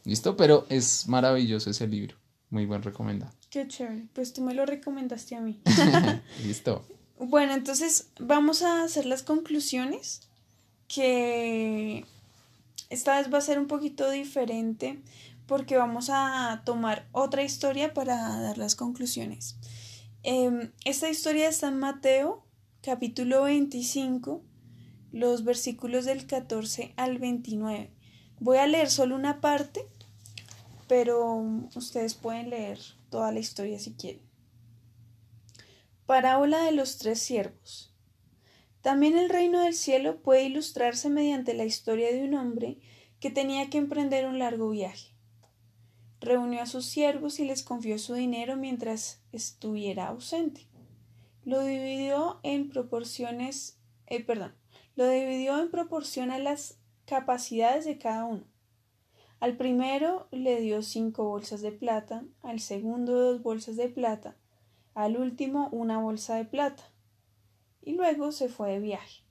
¿Listo? 0.05 0.37
Pero 0.37 0.67
es 0.69 1.09
maravilloso 1.09 1.71
ese 1.71 1.87
libro. 1.87 2.17
Muy 2.51 2.67
buen 2.67 2.83
recomendado. 2.83 3.33
Qué 3.49 3.67
chévere. 3.69 4.09
Pues 4.13 4.33
tú 4.33 4.43
me 4.43 4.55
lo 4.55 4.67
recomendaste 4.67 5.37
a 5.37 5.41
mí. 5.41 5.61
Listo. 6.45 6.85
Bueno, 7.19 7.55
entonces 7.55 8.11
vamos 8.19 8.63
a 8.63 8.83
hacer 8.83 9.07
las 9.07 9.23
conclusiones 9.23 10.23
que 10.89 12.05
esta 12.89 13.19
vez 13.19 13.33
va 13.33 13.39
a 13.39 13.43
ser 13.43 13.59
un 13.59 13.67
poquito 13.67 14.11
diferente 14.11 15.01
porque 15.47 15.77
vamos 15.77 16.09
a 16.11 16.63
tomar 16.65 17.09
otra 17.13 17.43
historia 17.43 17.93
para 17.95 18.17
dar 18.41 18.59
las 18.59 18.75
conclusiones. 18.75 19.57
Em, 20.23 20.71
esta 20.85 21.09
historia 21.09 21.49
está 21.49 21.69
en 21.69 21.79
Mateo 21.79 22.45
capítulo 22.83 23.43
25, 23.43 24.43
los 25.13 25.45
versículos 25.45 26.05
del 26.05 26.27
14 26.27 26.95
al 26.97 27.19
29. 27.19 27.91
Voy 28.39 28.59
a 28.59 28.67
leer 28.67 28.91
solo 28.91 29.17
una 29.17 29.41
parte, 29.41 29.87
pero 30.89 31.37
ustedes 31.75 32.15
pueden 32.15 32.51
leer 32.51 32.79
toda 33.11 33.33
la 33.33 33.41
historia 33.41 33.79
si 33.79 33.95
quieren. 33.95 34.23
Parábola 36.07 36.65
de 36.65 36.73
los 36.73 36.99
tres 36.99 37.21
siervos. 37.21 37.95
También 38.83 39.19
el 39.19 39.29
reino 39.29 39.61
del 39.61 39.75
cielo 39.75 40.23
puede 40.23 40.45
ilustrarse 40.45 41.11
mediante 41.11 41.55
la 41.55 41.65
historia 41.65 42.13
de 42.13 42.25
un 42.25 42.35
hombre 42.35 42.79
que 43.21 43.31
tenía 43.31 43.69
que 43.69 43.79
emprender 43.79 44.27
un 44.27 44.39
largo 44.39 44.71
viaje 44.71 45.11
reunió 46.21 46.61
a 46.63 46.67
sus 46.67 46.85
siervos 46.85 47.41
y 47.41 47.45
les 47.45 47.63
confió 47.63 47.99
su 47.99 48.15
dinero 48.15 48.57
mientras 48.57 49.23
estuviera 49.33 50.09
ausente. 50.09 50.69
Lo 51.45 51.65
dividió 51.65 52.41
en 52.43 52.69
proporciones, 52.69 53.79
eh, 54.07 54.23
perdón, 54.23 54.55
lo 54.97 55.09
dividió 55.09 55.61
en 55.61 55.71
proporción 55.71 56.31
a 56.31 56.39
las 56.39 56.79
capacidades 57.07 57.85
de 57.85 57.99
cada 57.99 58.25
uno. 58.25 58.45
Al 59.41 59.57
primero 59.57 60.29
le 60.31 60.61
dio 60.61 60.83
cinco 60.83 61.25
bolsas 61.25 61.63
de 61.63 61.73
plata, 61.73 62.25
al 62.43 62.61
segundo 62.61 63.19
dos 63.19 63.43
bolsas 63.43 63.77
de 63.77 63.89
plata, 63.89 64.37
al 64.95 65.17
último 65.17 65.69
una 65.73 65.99
bolsa 65.99 66.37
de 66.37 66.45
plata, 66.45 66.83
y 67.83 67.95
luego 67.95 68.33
se 68.33 68.49
fue 68.49 68.73
de 68.73 68.81
viaje. 68.81 69.23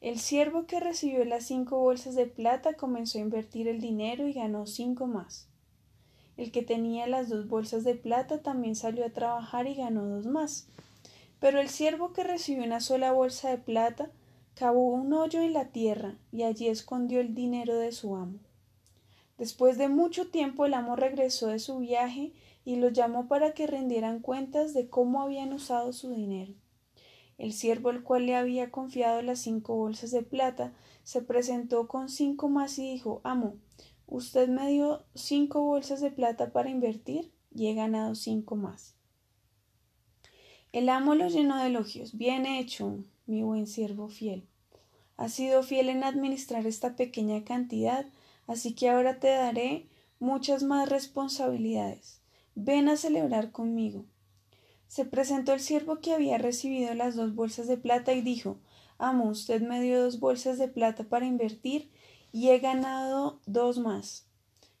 El 0.00 0.18
siervo 0.18 0.66
que 0.66 0.80
recibió 0.80 1.24
las 1.24 1.44
cinco 1.44 1.78
bolsas 1.78 2.14
de 2.14 2.26
plata 2.26 2.74
comenzó 2.74 3.18
a 3.18 3.22
invertir 3.22 3.66
el 3.66 3.80
dinero 3.80 4.28
y 4.28 4.32
ganó 4.32 4.66
cinco 4.66 5.06
más. 5.06 5.48
El 6.36 6.52
que 6.52 6.62
tenía 6.62 7.08
las 7.08 7.28
dos 7.28 7.48
bolsas 7.48 7.82
de 7.82 7.96
plata 7.96 8.40
también 8.40 8.76
salió 8.76 9.04
a 9.04 9.10
trabajar 9.10 9.66
y 9.66 9.74
ganó 9.74 10.06
dos 10.06 10.26
más. 10.26 10.68
Pero 11.40 11.60
el 11.60 11.68
siervo 11.68 12.12
que 12.12 12.22
recibió 12.22 12.64
una 12.64 12.80
sola 12.80 13.10
bolsa 13.10 13.50
de 13.50 13.58
plata 13.58 14.10
cavó 14.58 14.88
un 14.88 15.12
hoyo 15.12 15.40
en 15.40 15.52
la 15.52 15.66
tierra 15.66 16.18
y 16.32 16.42
allí 16.42 16.66
escondió 16.66 17.20
el 17.20 17.32
dinero 17.32 17.78
de 17.78 17.92
su 17.92 18.16
amo. 18.16 18.40
Después 19.36 19.78
de 19.78 19.88
mucho 19.88 20.30
tiempo 20.30 20.66
el 20.66 20.74
amo 20.74 20.96
regresó 20.96 21.46
de 21.46 21.60
su 21.60 21.78
viaje 21.78 22.32
y 22.64 22.74
los 22.74 22.92
llamó 22.92 23.28
para 23.28 23.54
que 23.54 23.68
rindieran 23.68 24.18
cuentas 24.18 24.74
de 24.74 24.88
cómo 24.88 25.22
habían 25.22 25.52
usado 25.52 25.92
su 25.92 26.10
dinero. 26.10 26.54
El 27.38 27.52
siervo 27.52 27.90
al 27.90 28.02
cual 28.02 28.26
le 28.26 28.34
había 28.34 28.72
confiado 28.72 29.22
las 29.22 29.38
cinco 29.38 29.76
bolsas 29.76 30.10
de 30.10 30.24
plata 30.24 30.72
se 31.04 31.22
presentó 31.22 31.86
con 31.86 32.08
cinco 32.08 32.48
más 32.48 32.80
y 32.80 32.90
dijo 32.90 33.20
Amo, 33.22 33.58
Usted 34.08 34.48
me 34.48 34.66
dio 34.68 35.04
cinco 35.14 35.62
bolsas 35.62 36.00
de 36.00 36.10
plata 36.10 36.50
para 36.50 36.68
invertir 36.68 37.32
y 37.54 37.68
he 37.68 37.74
ganado 37.74 38.16
cinco 38.16 38.56
más. 38.56 38.96
El 40.72 40.88
amo 40.88 41.14
lo 41.14 41.28
llenó 41.28 41.58
de 41.58 41.68
elogios. 41.68 42.16
Bien 42.18 42.44
hecho, 42.44 43.04
mi 43.26 43.44
buen 43.44 43.68
siervo 43.68 44.08
fiel. 44.08 44.47
Has 45.18 45.32
sido 45.32 45.64
fiel 45.64 45.88
en 45.88 46.04
administrar 46.04 46.64
esta 46.64 46.94
pequeña 46.94 47.44
cantidad, 47.44 48.06
así 48.46 48.72
que 48.72 48.88
ahora 48.88 49.18
te 49.18 49.26
daré 49.26 49.88
muchas 50.20 50.62
más 50.62 50.88
responsabilidades. 50.88 52.20
Ven 52.54 52.88
a 52.88 52.96
celebrar 52.96 53.50
conmigo. 53.50 54.04
Se 54.86 55.04
presentó 55.04 55.54
el 55.54 55.60
siervo 55.60 55.98
que 55.98 56.14
había 56.14 56.38
recibido 56.38 56.94
las 56.94 57.16
dos 57.16 57.34
bolsas 57.34 57.66
de 57.66 57.76
plata 57.76 58.12
y 58.12 58.20
dijo 58.20 58.58
Amo, 58.96 59.28
usted 59.28 59.60
me 59.60 59.82
dio 59.82 60.00
dos 60.00 60.20
bolsas 60.20 60.56
de 60.56 60.68
plata 60.68 61.02
para 61.02 61.26
invertir 61.26 61.90
y 62.30 62.50
he 62.50 62.60
ganado 62.60 63.40
dos 63.44 63.80
más. 63.80 64.24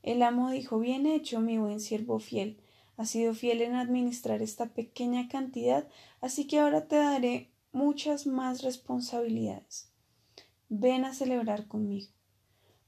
El 0.04 0.22
amo 0.22 0.50
dijo 0.50 0.78
Bien 0.78 1.04
hecho, 1.06 1.40
mi 1.40 1.58
buen 1.58 1.80
siervo 1.80 2.20
fiel. 2.20 2.60
Has 2.96 3.10
sido 3.10 3.34
fiel 3.34 3.60
en 3.60 3.74
administrar 3.74 4.40
esta 4.40 4.66
pequeña 4.66 5.28
cantidad, 5.28 5.88
así 6.20 6.46
que 6.46 6.60
ahora 6.60 6.86
te 6.86 6.94
daré 6.94 7.50
muchas 7.72 8.28
más 8.28 8.62
responsabilidades. 8.62 9.88
Ven 10.70 11.04
a 11.04 11.14
celebrar 11.14 11.66
conmigo. 11.66 12.12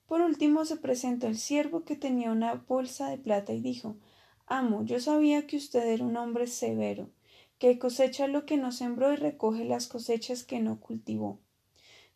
Por 0.06 0.20
último 0.20 0.64
se 0.64 0.76
presentó 0.76 1.28
el 1.28 1.38
siervo 1.38 1.84
que 1.84 1.96
tenía 1.96 2.30
una 2.30 2.54
bolsa 2.54 3.08
de 3.08 3.16
plata 3.16 3.52
y 3.52 3.60
dijo 3.60 3.96
Amo, 4.46 4.84
yo 4.84 5.00
sabía 5.00 5.46
que 5.46 5.56
usted 5.56 5.86
era 5.86 6.04
un 6.04 6.16
hombre 6.16 6.46
severo, 6.46 7.08
que 7.58 7.78
cosecha 7.78 8.26
lo 8.26 8.44
que 8.44 8.56
no 8.56 8.72
sembró 8.72 9.12
y 9.12 9.16
recoge 9.16 9.64
las 9.64 9.86
cosechas 9.86 10.42
que 10.42 10.60
no 10.60 10.80
cultivó. 10.80 11.38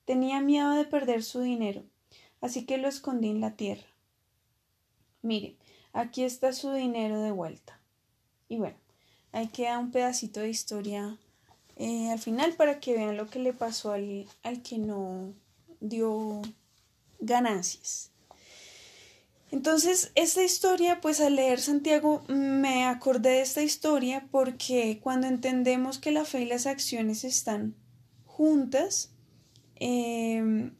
Tenía 0.04 0.40
miedo 0.40 0.70
de 0.70 0.84
perder 0.84 1.22
su 1.22 1.40
dinero, 1.40 1.84
así 2.40 2.66
que 2.66 2.76
lo 2.76 2.88
escondí 2.88 3.30
en 3.30 3.40
la 3.40 3.56
tierra. 3.56 3.86
Mire, 5.22 5.56
aquí 5.92 6.24
está 6.24 6.52
su 6.52 6.72
dinero 6.72 7.22
de 7.22 7.30
vuelta. 7.30 7.80
Y 8.48 8.58
bueno, 8.58 8.76
ahí 9.32 9.48
queda 9.48 9.78
un 9.78 9.92
pedacito 9.92 10.40
de 10.40 10.50
historia 10.50 11.18
eh, 11.76 12.10
al 12.10 12.18
final 12.18 12.54
para 12.54 12.80
que 12.80 12.94
vean 12.94 13.16
lo 13.16 13.28
que 13.28 13.38
le 13.38 13.52
pasó 13.52 13.92
al, 13.92 14.26
al 14.42 14.62
que 14.62 14.78
no 14.78 15.32
dio 15.88 16.42
ganancias. 17.20 18.10
Entonces, 19.50 20.10
esta 20.16 20.42
historia, 20.42 21.00
pues 21.00 21.20
al 21.20 21.36
leer 21.36 21.60
Santiago 21.60 22.24
me 22.28 22.86
acordé 22.86 23.30
de 23.30 23.42
esta 23.42 23.62
historia 23.62 24.26
porque 24.32 24.98
cuando 25.00 25.28
entendemos 25.28 25.98
que 25.98 26.10
la 26.10 26.24
fe 26.24 26.42
y 26.42 26.46
las 26.46 26.66
acciones 26.66 27.22
están 27.22 27.76
juntas, 28.24 29.12
eh, 29.76 30.72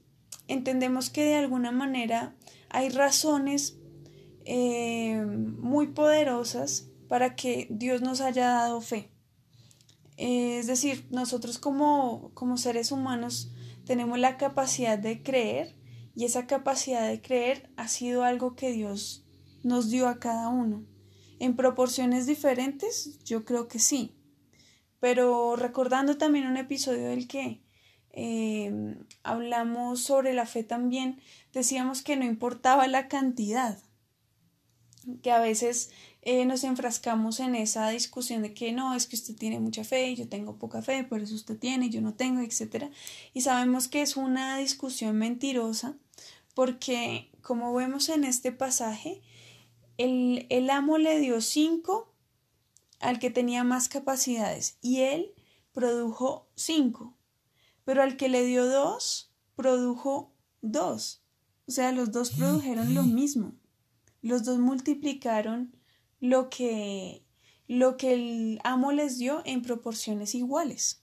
entendemos 0.49 1.11
que 1.11 1.25
de 1.25 1.37
alguna 1.37 1.71
manera 1.71 2.35
hay 2.69 2.89
razones 2.89 3.77
eh, 4.45 5.25
muy 5.25 5.89
poderosas 5.89 6.89
para 7.09 7.37
que 7.37 7.69
Dios 7.71 8.03
nos 8.03 8.21
haya 8.21 8.49
dado 8.49 8.81
fe. 8.81 9.11
es 10.17 10.67
decir, 10.67 11.07
nosotros 11.11 11.59
como, 11.59 12.33
como 12.35 12.57
seres 12.57 12.91
humanos 12.91 13.53
tenemos 13.85 14.19
la 14.19 14.37
capacidad 14.37 14.99
de 14.99 15.23
creer 15.23 15.77
y 16.15 16.25
esa 16.25 16.47
capacidad 16.47 17.09
de 17.09 17.21
creer 17.21 17.71
ha 17.77 17.89
sido 17.89 18.25
algo 18.25 18.55
que 18.55 18.73
Dios 18.73 19.27
nos 19.63 19.91
dio 19.91 20.09
a 20.09 20.19
cada 20.19 20.49
uno. 20.49 20.85
En 21.39 21.57
proporciones 21.57 22.27
diferentes, 22.27 23.19
yo 23.25 23.45
creo 23.45 23.69
que 23.69 23.79
sí. 23.79 24.17
Pero 25.01 25.57
recordando 25.57 26.17
también 26.17 26.47
un 26.47 26.57
episodio 26.57 27.09
del 27.09 27.27
que 27.27 27.65
Em, 28.17 29.07
hablamos 29.25 30.01
sobre 30.01 30.35
la 30.35 30.47
fe 30.47 30.63
también, 30.63 31.21
decíamos 31.53 32.01
que 32.03 32.17
no 32.17 32.25
importaba 32.25 32.87
la 32.87 33.09
cantidad, 33.09 33.83
que 35.21 35.33
a 35.33 35.41
veces 35.41 35.91
eh, 36.25 36.45
nos 36.47 36.65
enfrascamos 36.65 37.41
en 37.41 37.55
esa 37.55 37.89
discusión 37.91 38.43
de 38.43 38.55
que 38.55 38.73
no, 38.73 38.95
es 38.95 39.07
que 39.07 39.17
usted 39.17 39.37
tiene 39.37 39.61
mucha 39.61 39.85
fe 39.85 40.11
y 40.11 40.17
yo 40.17 40.29
tengo 40.29 40.59
poca 40.59 40.83
fe, 40.83 41.05
por 41.05 41.21
eso 41.21 41.35
usted 41.35 41.59
tiene 41.59 41.87
y 41.87 41.91
yo 41.91 42.01
no 42.01 42.15
tengo, 42.15 42.41
etc. 42.41 42.87
Y 43.33 43.43
sabemos 43.43 43.89
que 43.89 44.03
es 44.03 44.17
una 44.17 44.59
discusión 44.59 45.17
mentirosa 45.17 45.97
porque, 46.55 47.31
como 47.43 47.75
vemos 47.75 48.09
en 48.09 48.25
este 48.25 48.53
pasaje, 48.53 49.23
el, 49.99 50.47
el 50.51 50.71
amo 50.71 50.99
le 50.99 51.21
dio 51.21 51.41
cinco 51.41 52.13
al 53.01 53.19
que 53.19 53.31
tenía 53.31 53.65
más 53.65 53.89
capacidades 53.89 54.79
y 54.81 55.01
él 55.01 55.33
produjo 55.73 56.49
cinco 56.55 57.15
pero 57.85 58.03
al 58.03 58.17
que 58.17 58.29
le 58.29 58.45
dio 58.45 58.67
dos, 58.67 59.31
produjo 59.57 60.33
dos. 60.63 61.23
O 61.67 61.71
sea, 61.71 61.93
los 61.93 62.13
dos 62.13 62.31
produjeron 62.31 62.95
lo 62.95 63.03
mismo. 63.05 63.55
Los 64.23 64.45
dos 64.45 64.59
multiplicaron 64.59 65.75
lo 66.25 66.49
que, 66.49 67.23
lo 67.69 67.99
que 67.99 68.15
el 68.15 68.61
amo 68.65 68.93
les 68.93 69.19
dio 69.19 69.43
en 69.45 69.61
proporciones 69.61 70.35
iguales. 70.35 71.03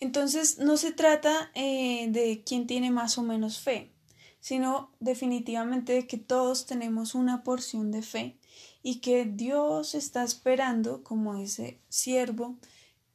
Entonces, 0.00 0.58
no 0.58 0.78
se 0.78 0.92
trata 0.92 1.50
eh, 1.54 2.06
de 2.08 2.42
quién 2.42 2.66
tiene 2.66 2.90
más 2.90 3.18
o 3.18 3.22
menos 3.22 3.58
fe, 3.58 3.92
sino 4.40 4.92
definitivamente 4.98 5.92
de 5.92 6.06
que 6.06 6.16
todos 6.16 6.64
tenemos 6.64 7.14
una 7.14 7.44
porción 7.44 7.90
de 7.90 8.00
fe 8.00 8.38
y 8.82 9.00
que 9.00 9.26
Dios 9.26 9.94
está 9.94 10.24
esperando, 10.24 11.04
como 11.04 11.34
ese 11.34 11.82
siervo, 11.90 12.56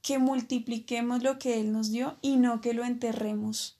que 0.04 0.20
multipliquemos 0.20 1.24
lo 1.24 1.40
que 1.40 1.60
Él 1.60 1.72
nos 1.72 1.90
dio 1.90 2.20
y 2.22 2.38
no 2.38 2.62
que 2.62 2.76
lo 2.76 2.86
enterremos 2.86 3.80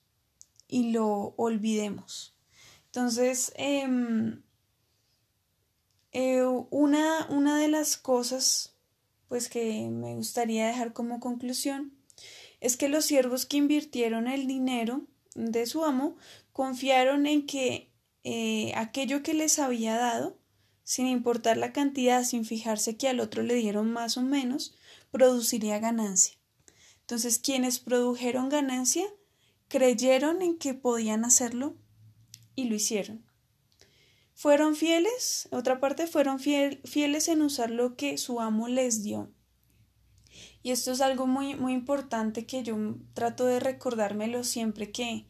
y 0.66 0.90
lo 0.90 1.32
olvidemos. 1.36 2.34
Entonces, 2.86 3.52
em, 3.54 4.42
eh, 6.12 6.42
una, 6.70 7.26
una 7.28 7.58
de 7.58 7.68
las 7.68 7.96
cosas 7.96 8.74
pues 9.28 9.48
que 9.48 9.88
me 9.90 10.14
gustaría 10.16 10.66
dejar 10.66 10.92
como 10.92 11.20
conclusión 11.20 11.92
es 12.60 12.76
que 12.76 12.88
los 12.88 13.04
siervos 13.04 13.46
que 13.46 13.56
invirtieron 13.56 14.26
el 14.26 14.46
dinero 14.46 15.02
de 15.34 15.66
su 15.66 15.84
amo 15.84 16.16
confiaron 16.52 17.26
en 17.26 17.46
que 17.46 17.90
eh, 18.24 18.72
aquello 18.74 19.22
que 19.22 19.34
les 19.34 19.58
había 19.58 19.96
dado, 19.96 20.36
sin 20.84 21.06
importar 21.06 21.56
la 21.56 21.72
cantidad, 21.72 22.24
sin 22.24 22.44
fijarse 22.44 22.96
que 22.96 23.08
al 23.08 23.20
otro 23.20 23.42
le 23.42 23.54
dieron 23.54 23.90
más 23.90 24.16
o 24.16 24.22
menos, 24.22 24.74
produciría 25.10 25.78
ganancia. 25.78 26.34
Entonces, 27.00 27.38
quienes 27.38 27.78
produjeron 27.78 28.48
ganancia 28.48 29.04
creyeron 29.68 30.42
en 30.42 30.58
que 30.58 30.74
podían 30.74 31.24
hacerlo 31.24 31.76
y 32.54 32.64
lo 32.64 32.74
hicieron. 32.74 33.24
Fueron 34.40 34.74
fieles, 34.74 35.50
otra 35.52 35.80
parte, 35.80 36.06
fueron 36.06 36.40
fieles 36.40 37.28
en 37.28 37.42
usar 37.42 37.70
lo 37.70 37.94
que 37.94 38.16
su 38.16 38.40
amo 38.40 38.68
les 38.68 39.02
dio. 39.02 39.30
Y 40.62 40.70
esto 40.70 40.92
es 40.92 41.02
algo 41.02 41.26
muy, 41.26 41.56
muy 41.56 41.74
importante 41.74 42.46
que 42.46 42.62
yo 42.62 42.74
trato 43.12 43.44
de 43.44 43.60
recordármelo 43.60 44.42
siempre 44.42 44.92
que, 44.92 45.26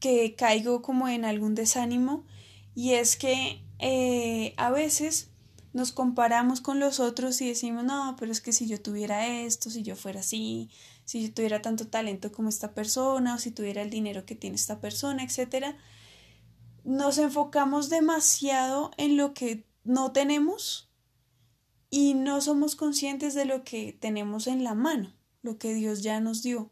que 0.00 0.34
caigo 0.34 0.82
como 0.82 1.06
en 1.06 1.24
algún 1.24 1.54
desánimo. 1.54 2.26
Y 2.74 2.94
es 2.94 3.14
que 3.14 3.62
eh, 3.78 4.52
a 4.56 4.72
veces 4.72 5.30
nos 5.72 5.92
comparamos 5.92 6.60
con 6.60 6.80
los 6.80 6.98
otros 6.98 7.40
y 7.40 7.46
decimos, 7.46 7.84
no, 7.84 8.16
pero 8.18 8.32
es 8.32 8.40
que 8.40 8.52
si 8.52 8.66
yo 8.66 8.82
tuviera 8.82 9.28
esto, 9.28 9.70
si 9.70 9.84
yo 9.84 9.94
fuera 9.94 10.18
así, 10.18 10.70
si 11.04 11.24
yo 11.24 11.32
tuviera 11.32 11.62
tanto 11.62 11.86
talento 11.86 12.32
como 12.32 12.48
esta 12.48 12.74
persona, 12.74 13.36
o 13.36 13.38
si 13.38 13.52
tuviera 13.52 13.80
el 13.80 13.90
dinero 13.90 14.26
que 14.26 14.34
tiene 14.34 14.56
esta 14.56 14.80
persona, 14.80 15.22
etcétera, 15.22 15.76
nos 16.84 17.18
enfocamos 17.18 17.88
demasiado 17.88 18.90
en 18.96 19.16
lo 19.16 19.34
que 19.34 19.66
no 19.84 20.12
tenemos 20.12 20.90
y 21.90 22.14
no 22.14 22.40
somos 22.40 22.76
conscientes 22.76 23.34
de 23.34 23.44
lo 23.44 23.64
que 23.64 23.92
tenemos 23.98 24.46
en 24.46 24.64
la 24.64 24.74
mano, 24.74 25.14
lo 25.42 25.58
que 25.58 25.74
Dios 25.74 26.02
ya 26.02 26.20
nos 26.20 26.42
dio. 26.42 26.70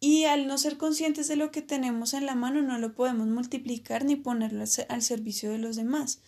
Y 0.00 0.24
al 0.24 0.46
no 0.46 0.58
ser 0.58 0.76
conscientes 0.76 1.28
de 1.28 1.36
lo 1.36 1.50
que 1.50 1.62
tenemos 1.62 2.12
en 2.12 2.26
la 2.26 2.34
mano, 2.34 2.60
no 2.62 2.78
lo 2.78 2.94
podemos 2.94 3.26
multiplicar 3.26 4.04
ni 4.04 4.16
ponerlo 4.16 4.64
al 4.88 5.02
servicio 5.02 5.50
de 5.50 5.58
los 5.58 5.76
demás. 5.76 6.20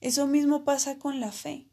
Eso 0.00 0.26
mismo 0.26 0.64
pasa 0.64 0.98
con 0.98 1.20
la 1.20 1.32
fe. 1.32 1.68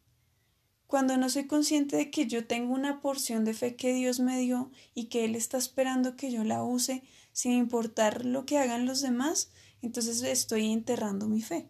Cuando 0.87 1.17
no 1.17 1.29
soy 1.29 1.47
consciente 1.47 1.95
de 1.95 2.11
que 2.11 2.27
yo 2.27 2.45
tengo 2.45 2.73
una 2.73 3.01
porción 3.01 3.45
de 3.45 3.53
fe 3.53 3.75
que 3.75 3.93
Dios 3.93 4.19
me 4.19 4.37
dio 4.39 4.71
y 4.93 5.05
que 5.05 5.25
Él 5.25 5.35
está 5.35 5.57
esperando 5.57 6.15
que 6.15 6.31
yo 6.31 6.43
la 6.43 6.63
use 6.63 7.03
sin 7.31 7.53
importar 7.53 8.25
lo 8.25 8.45
que 8.45 8.57
hagan 8.57 8.85
los 8.85 9.01
demás, 9.01 9.49
entonces 9.85 10.21
estoy 10.21 10.71
enterrando 10.71 11.27
mi 11.27 11.41
fe. 11.41 11.69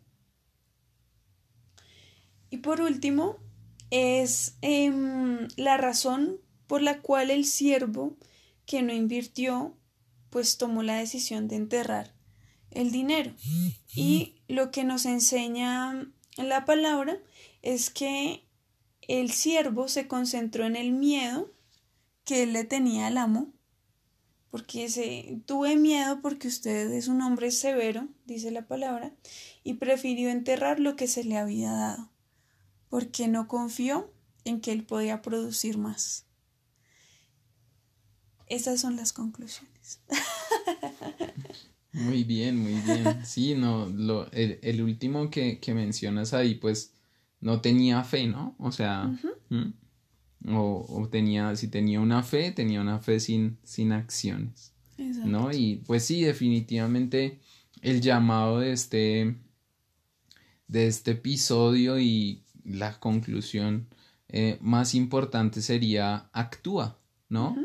Y 2.50 2.58
por 2.58 2.82
último, 2.82 3.38
es 3.92 4.58
em, 4.62 5.48
la 5.58 5.78
razón 5.78 6.40
por 6.68 6.82
la 6.82 7.02
cual 7.02 7.32
el 7.32 7.46
siervo 7.46 8.18
que 8.66 8.82
no 8.82 8.94
invirtió, 8.94 9.78
pues 10.30 10.58
tomó 10.58 10.84
la 10.84 10.98
decisión 10.98 11.48
de 11.48 11.58
enterrar 11.58 12.14
el 12.72 12.92
dinero. 12.92 13.34
Y 13.94 14.36
lo 14.48 14.72
que 14.72 14.84
nos 14.84 15.06
enseña 15.06 16.12
la 16.38 16.66
palabra 16.66 17.20
es 17.62 17.90
que 17.90 18.46
el 19.02 19.32
siervo 19.32 19.88
se 19.88 20.08
concentró 20.08 20.66
en 20.66 20.76
el 20.76 20.92
miedo 20.92 21.52
que 22.26 22.44
él 22.44 22.54
le 22.54 22.64
tenía 22.64 23.08
al 23.08 23.18
amo, 23.18 23.54
porque 24.52 24.90
se, 24.90 25.42
tuve 25.46 25.76
miedo 25.76 26.22
porque 26.22 26.48
usted 26.48 26.92
es 26.92 27.08
un 27.08 27.22
hombre 27.22 27.52
severo, 27.52 28.08
dice 28.26 28.52
la 28.52 28.68
palabra, 28.68 29.14
y 29.64 29.76
prefirió 29.76 30.30
enterrar 30.30 30.80
lo 30.80 30.96
que 30.96 31.08
se 31.08 31.24
le 31.24 31.38
había 31.38 31.72
dado, 31.72 32.10
porque 32.90 33.28
no 33.28 33.48
confió 33.48 34.12
en 34.46 34.62
que 34.62 34.72
él 34.72 34.84
podía 34.84 35.22
producir 35.22 35.78
más. 35.78 36.26
Esas 38.48 38.80
son 38.80 38.96
las 38.96 39.12
conclusiones. 39.12 40.02
Muy 41.96 42.26
bien, 42.26 42.58
muy 42.58 42.74
bien. 42.82 43.26
Sí, 43.26 43.56
no, 43.56 43.88
lo, 43.88 44.30
el, 44.34 44.82
último 44.82 45.30
que, 45.30 45.62
mencionas 45.74 46.34
ahí, 46.34 46.56
pues, 46.56 46.94
no 47.40 47.62
tenía 47.62 48.04
fe, 48.04 48.28
¿no? 48.28 48.54
O 48.60 48.74
sea, 48.74 49.18
o, 50.52 51.08
tenía, 51.12 51.56
si 51.56 51.68
tenía 51.68 52.00
una 52.00 52.24
fe, 52.24 52.52
tenía 52.52 52.82
una 52.82 53.00
fe 53.00 53.20
sin, 53.20 53.58
sin 53.64 53.92
acciones. 53.92 54.74
¿No? 54.98 55.52
Y 55.52 55.84
pues 55.86 56.06
sí, 56.06 56.22
definitivamente 56.22 57.40
el 57.82 58.00
llamado 58.00 58.60
de 58.60 58.72
este, 58.72 59.36
de 60.68 60.88
este 60.88 61.12
episodio 61.12 62.00
y 62.00 62.44
la 62.64 63.00
conclusión 63.00 63.88
eh, 64.30 64.58
más 64.62 64.96
importante 64.96 65.62
sería 65.62 66.30
actúa, 66.32 66.98
¿no? 67.30 67.58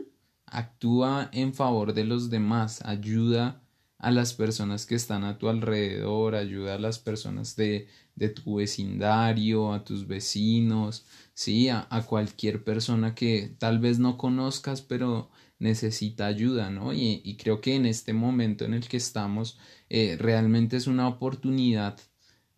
Actúa 0.47 1.31
en 1.33 1.55
favor 1.55 1.95
de 1.95 2.05
los 2.05 2.31
demás, 2.31 2.85
ayuda 2.85 3.63
a 4.01 4.11
las 4.11 4.33
personas 4.33 4.87
que 4.87 4.95
están 4.95 5.25
a 5.25 5.39
tu 5.39 5.49
alrededor, 5.49 6.35
ayuda 6.35 6.75
a 6.75 6.79
las 6.79 6.99
personas 6.99 7.55
de, 7.57 7.87
de 8.17 8.31
tu 8.31 8.57
vecindario, 8.57 9.73
a 9.73 9.85
tus 9.85 10.07
vecinos, 10.07 11.07
sí, 11.35 11.69
a, 11.69 11.87
cualquier 12.07 12.65
persona 12.65 13.15
que 13.15 13.55
tal 13.59 13.79
vez 13.79 13.99
no 13.99 14.17
conozcas, 14.17 14.83
pero 14.83 15.31
necesita 15.59 16.27
ayuda, 16.27 16.71
¿no? 16.71 16.93
Y, 16.95 17.37
creo 17.39 17.61
que 17.61 17.75
en 17.75 17.87
este 17.87 18.13
momento 18.15 18.65
en 18.65 18.75
el 18.75 18.89
que 18.89 18.97
estamos, 18.97 19.59
eh, 19.91 20.17
realmente 20.19 20.77
es 20.77 20.87
una 20.87 21.07
oportunidad 21.09 21.99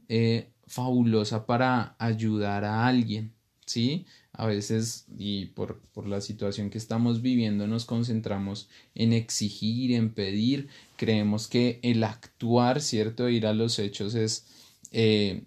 eh, 0.09 0.52
fabulosa 0.66 1.46
para 1.46 1.96
ayudar 1.98 2.64
a 2.64 2.87
alguien, 2.87 3.35
¿sí? 3.72 4.06
A 4.32 4.46
veces, 4.46 5.06
y 5.18 5.46
por, 5.46 5.80
por, 5.94 6.06
la 6.06 6.20
situación 6.20 6.70
que 6.70 6.78
estamos 6.78 7.22
viviendo, 7.22 7.66
nos 7.66 7.85
concentramos 7.85 8.68
en 8.94 9.12
exigir, 9.12 9.92
en 9.92 10.11
pedir, 10.11 10.68
creemos 10.96 11.48
que 11.48 11.80
el 11.82 12.04
actuar, 12.04 12.80
¿cierto? 12.80 13.28
Ir 13.28 13.46
a 13.46 13.52
los 13.54 13.78
hechos 13.78 14.14
es, 14.14 14.46
eh, 14.90 15.44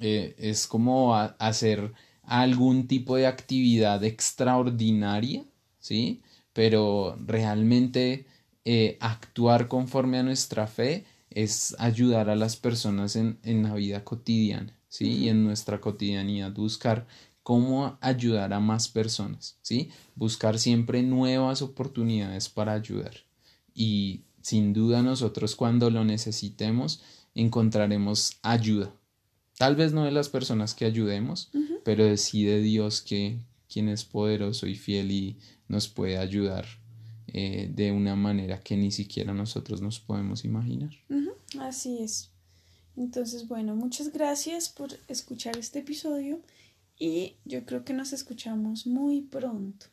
eh, 0.00 0.34
es 0.38 0.66
como 0.66 1.16
hacer 1.16 1.92
algún 2.22 2.86
tipo 2.88 3.16
de 3.16 3.26
actividad 3.26 4.02
extraordinaria, 4.04 5.44
¿sí? 5.78 6.22
Pero 6.52 7.16
realmente 7.24 8.26
eh, 8.64 8.96
actuar 9.00 9.68
conforme 9.68 10.18
a 10.18 10.22
nuestra 10.22 10.66
fe 10.66 11.04
es 11.30 11.76
ayudar 11.78 12.30
a 12.30 12.36
las 12.36 12.56
personas 12.56 13.14
en, 13.16 13.38
en 13.44 13.62
la 13.62 13.74
vida 13.74 14.02
cotidiana, 14.04 14.76
¿sí? 14.88 15.06
Y 15.06 15.28
en 15.28 15.44
nuestra 15.44 15.80
cotidianidad 15.80 16.52
buscar 16.52 17.06
cómo 17.46 17.96
ayudar 18.00 18.52
a 18.52 18.58
más 18.58 18.88
personas, 18.88 19.56
¿sí? 19.62 19.90
Buscar 20.16 20.58
siempre 20.58 21.00
nuevas 21.04 21.62
oportunidades 21.62 22.48
para 22.48 22.72
ayudar. 22.72 23.18
Y 23.72 24.22
sin 24.42 24.72
duda 24.72 25.00
nosotros 25.00 25.54
cuando 25.54 25.88
lo 25.88 26.04
necesitemos 26.04 27.04
encontraremos 27.36 28.38
ayuda. 28.42 28.92
Tal 29.58 29.76
vez 29.76 29.92
no 29.92 30.04
de 30.04 30.10
las 30.10 30.28
personas 30.28 30.74
que 30.74 30.86
ayudemos, 30.86 31.52
pero 31.84 32.16
sí 32.16 32.42
de 32.42 32.60
Dios 32.62 33.00
que 33.00 33.38
quien 33.72 33.90
es 33.90 34.04
poderoso 34.04 34.66
y 34.66 34.74
fiel 34.74 35.12
y 35.12 35.36
nos 35.68 35.86
puede 35.86 36.18
ayudar 36.18 36.66
eh, 37.28 37.70
de 37.72 37.92
una 37.92 38.16
manera 38.16 38.58
que 38.58 38.76
ni 38.76 38.90
siquiera 38.90 39.32
nosotros 39.32 39.80
nos 39.80 40.00
podemos 40.00 40.44
imaginar. 40.44 40.96
Así 41.60 41.98
es. 42.02 42.28
Entonces, 42.96 43.46
bueno, 43.46 43.76
muchas 43.76 44.12
gracias 44.12 44.68
por 44.68 44.90
escuchar 45.06 45.56
este 45.56 45.78
episodio 45.78 46.40
y 46.98 47.36
yo 47.44 47.64
creo 47.64 47.84
que 47.84 47.92
nos 47.92 48.12
escuchamos 48.12 48.86
muy 48.86 49.22
pronto. 49.22 49.86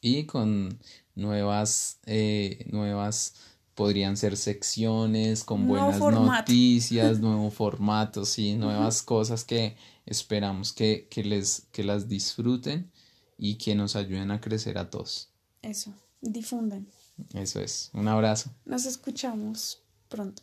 Y 0.00 0.24
con 0.24 0.78
nuevas, 1.14 2.00
eh, 2.06 2.66
nuevas, 2.70 3.34
podrían 3.74 4.16
ser 4.16 4.36
secciones 4.36 5.44
con 5.44 5.66
buenas 5.66 5.98
noticias, 5.98 7.20
nuevo 7.20 7.50
formato, 7.52 8.24
sí, 8.24 8.54
nuevas 8.56 9.02
cosas 9.02 9.44
que 9.44 9.76
esperamos 10.06 10.72
que, 10.72 11.06
que, 11.10 11.24
les, 11.24 11.68
que 11.72 11.84
las 11.84 12.08
disfruten 12.08 12.90
y 13.38 13.56
que 13.56 13.74
nos 13.74 13.96
ayuden 13.96 14.30
a 14.30 14.40
crecer 14.40 14.78
a 14.78 14.90
todos. 14.90 15.30
Eso, 15.62 15.94
difundan. 16.20 16.88
Eso 17.34 17.60
es, 17.60 17.90
un 17.92 18.08
abrazo. 18.08 18.50
Nos 18.64 18.84
escuchamos 18.84 19.82
pronto. 20.08 20.42